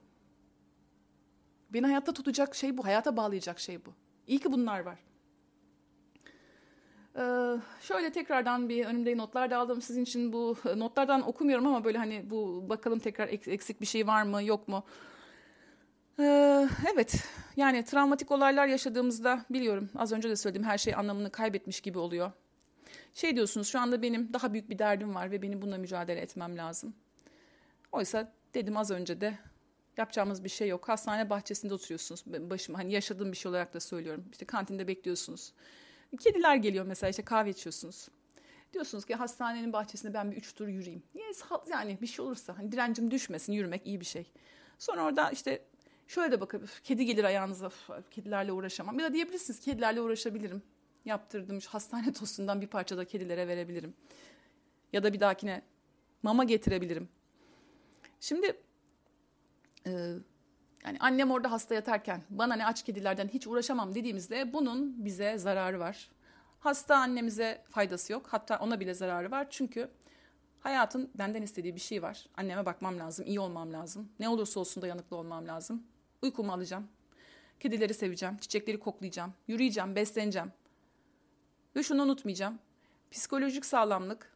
Beni 1.69 1.85
hayatta 1.85 2.13
tutacak 2.13 2.55
şey 2.55 2.77
bu. 2.77 2.85
Hayata 2.85 3.17
bağlayacak 3.17 3.59
şey 3.59 3.85
bu. 3.85 3.93
İyi 4.27 4.39
ki 4.39 4.51
bunlar 4.51 4.79
var. 4.79 4.99
Ee, 7.17 7.57
şöyle 7.81 8.11
tekrardan 8.11 8.69
bir 8.69 8.85
önümde 8.85 9.17
notlar 9.17 9.51
da 9.51 9.57
aldım 9.57 9.81
sizin 9.81 10.03
için 10.03 10.33
bu 10.33 10.57
notlardan 10.75 11.27
okumuyorum 11.27 11.67
ama 11.67 11.83
böyle 11.83 11.97
hani 11.97 12.29
bu 12.29 12.69
bakalım 12.69 12.99
tekrar 12.99 13.27
eksik 13.27 13.81
bir 13.81 13.85
şey 13.85 14.07
var 14.07 14.23
mı 14.23 14.43
yok 14.43 14.67
mu 14.67 14.83
ee, 16.19 16.67
evet 16.93 17.23
yani 17.55 17.85
travmatik 17.85 18.31
olaylar 18.31 18.67
yaşadığımızda 18.67 19.45
biliyorum 19.49 19.89
az 19.95 20.11
önce 20.11 20.29
de 20.29 20.35
söylediğim 20.35 20.67
her 20.67 20.77
şey 20.77 20.95
anlamını 20.95 21.31
kaybetmiş 21.31 21.81
gibi 21.81 21.99
oluyor. 21.99 22.31
Şey 23.13 23.35
diyorsunuz 23.35 23.67
şu 23.67 23.79
anda 23.79 24.01
benim 24.01 24.33
daha 24.33 24.53
büyük 24.53 24.69
bir 24.69 24.79
derdim 24.79 25.15
var 25.15 25.31
ve 25.31 25.41
benim 25.41 25.61
bununla 25.61 25.77
mücadele 25.77 26.19
etmem 26.19 26.57
lazım. 26.57 26.93
Oysa 27.91 28.33
dedim 28.53 28.77
az 28.77 28.91
önce 28.91 29.21
de 29.21 29.37
yapacağımız 29.97 30.43
bir 30.43 30.49
şey 30.49 30.67
yok. 30.67 30.89
Hastane 30.89 31.29
bahçesinde 31.29 31.73
oturuyorsunuz. 31.73 32.23
Başıma 32.25 32.79
hani 32.79 32.93
yaşadığım 32.93 33.31
bir 33.31 33.37
şey 33.37 33.49
olarak 33.49 33.73
da 33.73 33.79
söylüyorum. 33.79 34.25
İşte 34.31 34.45
kantinde 34.45 34.87
bekliyorsunuz. 34.87 35.53
Kediler 36.19 36.55
geliyor 36.55 36.85
mesela 36.85 37.09
işte 37.09 37.23
kahve 37.23 37.49
içiyorsunuz. 37.49 38.07
Diyorsunuz 38.73 39.05
ki 39.05 39.15
hastanenin 39.15 39.73
bahçesinde 39.73 40.13
ben 40.13 40.31
bir 40.31 40.37
üç 40.37 40.53
tur 40.53 40.67
yürüyeyim. 40.67 41.03
Yani 41.69 41.97
bir 42.01 42.07
şey 42.07 42.25
olursa 42.25 42.57
hani 42.57 42.71
direncim 42.71 43.11
düşmesin 43.11 43.53
yürümek 43.53 43.87
iyi 43.87 43.99
bir 43.99 44.05
şey. 44.05 44.31
Sonra 44.79 45.03
orada 45.03 45.31
işte 45.31 45.65
Şöyle 46.07 46.31
de 46.31 46.41
bakıp 46.41 46.69
kedi 46.83 47.05
gelir 47.05 47.23
ayağınıza 47.23 47.71
kedilerle 48.11 48.51
uğraşamam. 48.51 48.99
Ya 48.99 49.05
da 49.05 49.13
diyebilirsiniz 49.13 49.59
kedilerle 49.59 50.01
uğraşabilirim. 50.01 50.63
Yaptırdım 51.05 51.59
hastane 51.59 52.13
tostundan 52.19 52.61
bir 52.61 52.67
parça 52.67 52.97
da 52.97 53.05
kedilere 53.05 53.47
verebilirim. 53.47 53.93
Ya 54.93 55.03
da 55.03 55.13
bir 55.13 55.19
dahakine 55.19 55.61
mama 56.23 56.43
getirebilirim. 56.43 57.09
Şimdi 58.19 58.57
e, 59.85 59.91
yani 60.85 60.97
annem 60.99 61.31
orada 61.31 61.51
hasta 61.51 61.75
yatarken 61.75 62.23
bana 62.29 62.55
ne 62.55 62.65
aç 62.65 62.83
kedilerden 62.83 63.27
hiç 63.27 63.47
uğraşamam 63.47 63.95
dediğimizde 63.95 64.53
bunun 64.53 65.05
bize 65.05 65.37
zararı 65.37 65.79
var. 65.79 66.09
Hasta 66.59 66.95
annemize 66.95 67.63
faydası 67.69 68.13
yok. 68.13 68.27
Hatta 68.29 68.59
ona 68.59 68.79
bile 68.79 68.93
zararı 68.93 69.31
var. 69.31 69.47
Çünkü 69.49 69.89
hayatın 70.59 71.11
benden 71.15 71.41
istediği 71.41 71.75
bir 71.75 71.79
şey 71.79 72.01
var. 72.01 72.25
Anneme 72.37 72.65
bakmam 72.65 72.99
lazım, 72.99 73.25
iyi 73.25 73.39
olmam 73.39 73.73
lazım. 73.73 74.09
Ne 74.19 74.29
olursa 74.29 74.59
olsun 74.59 74.81
dayanıklı 74.81 75.15
olmam 75.15 75.47
lazım. 75.47 75.83
Uykumu 76.25 76.53
alacağım. 76.53 76.87
Kedileri 77.59 77.93
seveceğim, 77.93 78.37
çiçekleri 78.37 78.79
koklayacağım, 78.79 79.33
yürüyeceğim, 79.47 79.95
besleneceğim. 79.95 80.51
Ve 81.75 81.83
şunu 81.83 82.03
unutmayacağım. 82.03 82.59
Psikolojik 83.11 83.65
sağlamlık 83.65 84.35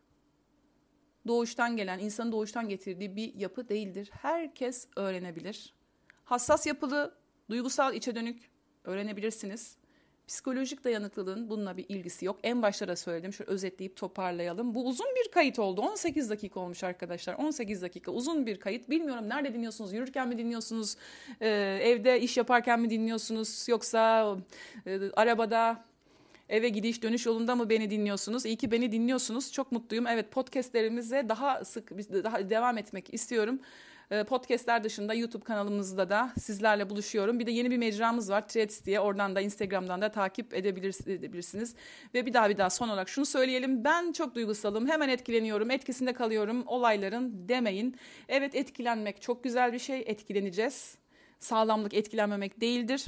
doğuştan 1.27 1.77
gelen, 1.77 1.99
insanın 1.99 2.31
doğuştan 2.31 2.69
getirdiği 2.69 3.15
bir 3.15 3.33
yapı 3.35 3.69
değildir. 3.69 4.09
Herkes 4.11 4.87
öğrenebilir. 4.95 5.73
Hassas 6.25 6.65
yapılı, 6.67 7.17
duygusal 7.49 7.95
içe 7.95 8.15
dönük 8.15 8.51
öğrenebilirsiniz. 8.83 9.77
Psikolojik 10.29 10.83
dayanıklılığın 10.83 11.49
bununla 11.49 11.77
bir 11.77 11.85
ilgisi 11.89 12.25
yok. 12.25 12.39
En 12.43 12.61
başta 12.61 12.87
da 12.87 12.95
söyledim. 12.95 13.33
Şöyle 13.33 13.51
özetleyip 13.51 13.95
toparlayalım. 13.95 14.75
Bu 14.75 14.87
uzun 14.87 15.07
bir 15.15 15.31
kayıt 15.31 15.59
oldu. 15.59 15.81
18 15.81 16.29
dakika 16.29 16.59
olmuş 16.59 16.83
arkadaşlar. 16.83 17.33
18 17.33 17.81
dakika 17.81 18.11
uzun 18.11 18.45
bir 18.45 18.59
kayıt. 18.59 18.89
Bilmiyorum 18.89 19.29
nerede 19.29 19.53
dinliyorsunuz? 19.53 19.93
Yürürken 19.93 20.27
mi 20.27 20.37
dinliyorsunuz? 20.37 20.95
Evde 21.41 22.21
iş 22.21 22.37
yaparken 22.37 22.79
mi 22.79 22.89
dinliyorsunuz? 22.89 23.65
Yoksa 23.69 24.37
arabada 25.13 25.83
eve 26.49 26.69
gidiş 26.69 27.03
dönüş 27.03 27.25
yolunda 27.25 27.55
mı 27.55 27.69
beni 27.69 27.89
dinliyorsunuz? 27.89 28.45
İyi 28.45 28.55
ki 28.55 28.71
beni 28.71 28.91
dinliyorsunuz. 28.91 29.51
Çok 29.51 29.71
mutluyum. 29.71 30.07
Evet 30.07 30.31
podcastlerimize 30.31 31.29
daha 31.29 31.65
sık 31.65 31.91
daha 32.23 32.49
devam 32.49 32.77
etmek 32.77 33.13
istiyorum. 33.13 33.59
Ee, 34.11 34.23
podcastler 34.23 34.83
dışında 34.83 35.13
YouTube 35.13 35.43
kanalımızda 35.43 36.09
da 36.09 36.33
sizlerle 36.39 36.89
buluşuyorum. 36.89 37.39
Bir 37.39 37.45
de 37.45 37.51
yeni 37.51 37.71
bir 37.71 37.77
mecramız 37.77 38.29
var 38.29 38.47
Threads 38.47 38.85
diye. 38.85 38.99
Oradan 38.99 39.35
da 39.35 39.41
Instagram'dan 39.41 40.01
da 40.01 40.11
takip 40.11 40.53
edebilirsiniz. 40.53 41.75
Ve 42.13 42.25
bir 42.25 42.33
daha 42.33 42.49
bir 42.49 42.57
daha 42.57 42.69
son 42.69 42.89
olarak 42.89 43.09
şunu 43.09 43.25
söyleyelim. 43.25 43.83
Ben 43.83 44.11
çok 44.11 44.35
duygusalım. 44.35 44.87
Hemen 44.87 45.09
etkileniyorum. 45.09 45.71
Etkisinde 45.71 46.13
kalıyorum 46.13 46.63
olayların 46.67 47.49
demeyin. 47.49 47.97
Evet 48.29 48.55
etkilenmek 48.55 49.21
çok 49.21 49.43
güzel 49.43 49.73
bir 49.73 49.79
şey. 49.79 50.03
Etkileneceğiz. 50.05 50.97
Sağlamlık 51.39 51.93
etkilenmemek 51.93 52.61
değildir 52.61 53.05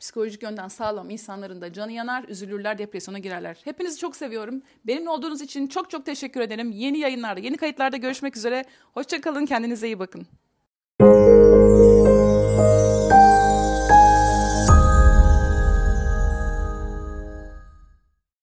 psikolojik 0.00 0.42
yönden 0.42 0.68
sağlam 0.68 1.10
insanların 1.10 1.60
da 1.60 1.72
canı 1.72 1.92
yanar, 1.92 2.24
üzülürler, 2.28 2.78
depresyona 2.78 3.18
girerler. 3.18 3.58
Hepinizi 3.64 3.98
çok 3.98 4.16
seviyorum. 4.16 4.62
Benimle 4.86 5.10
olduğunuz 5.10 5.40
için 5.40 5.66
çok 5.66 5.90
çok 5.90 6.06
teşekkür 6.06 6.40
ederim. 6.40 6.70
Yeni 6.70 6.98
yayınlarda, 6.98 7.40
yeni 7.40 7.56
kayıtlarda 7.56 7.96
görüşmek 7.96 8.36
üzere. 8.36 8.64
Hoşçakalın, 8.94 9.46
kendinize 9.46 9.86
iyi 9.86 9.98
bakın. 9.98 10.26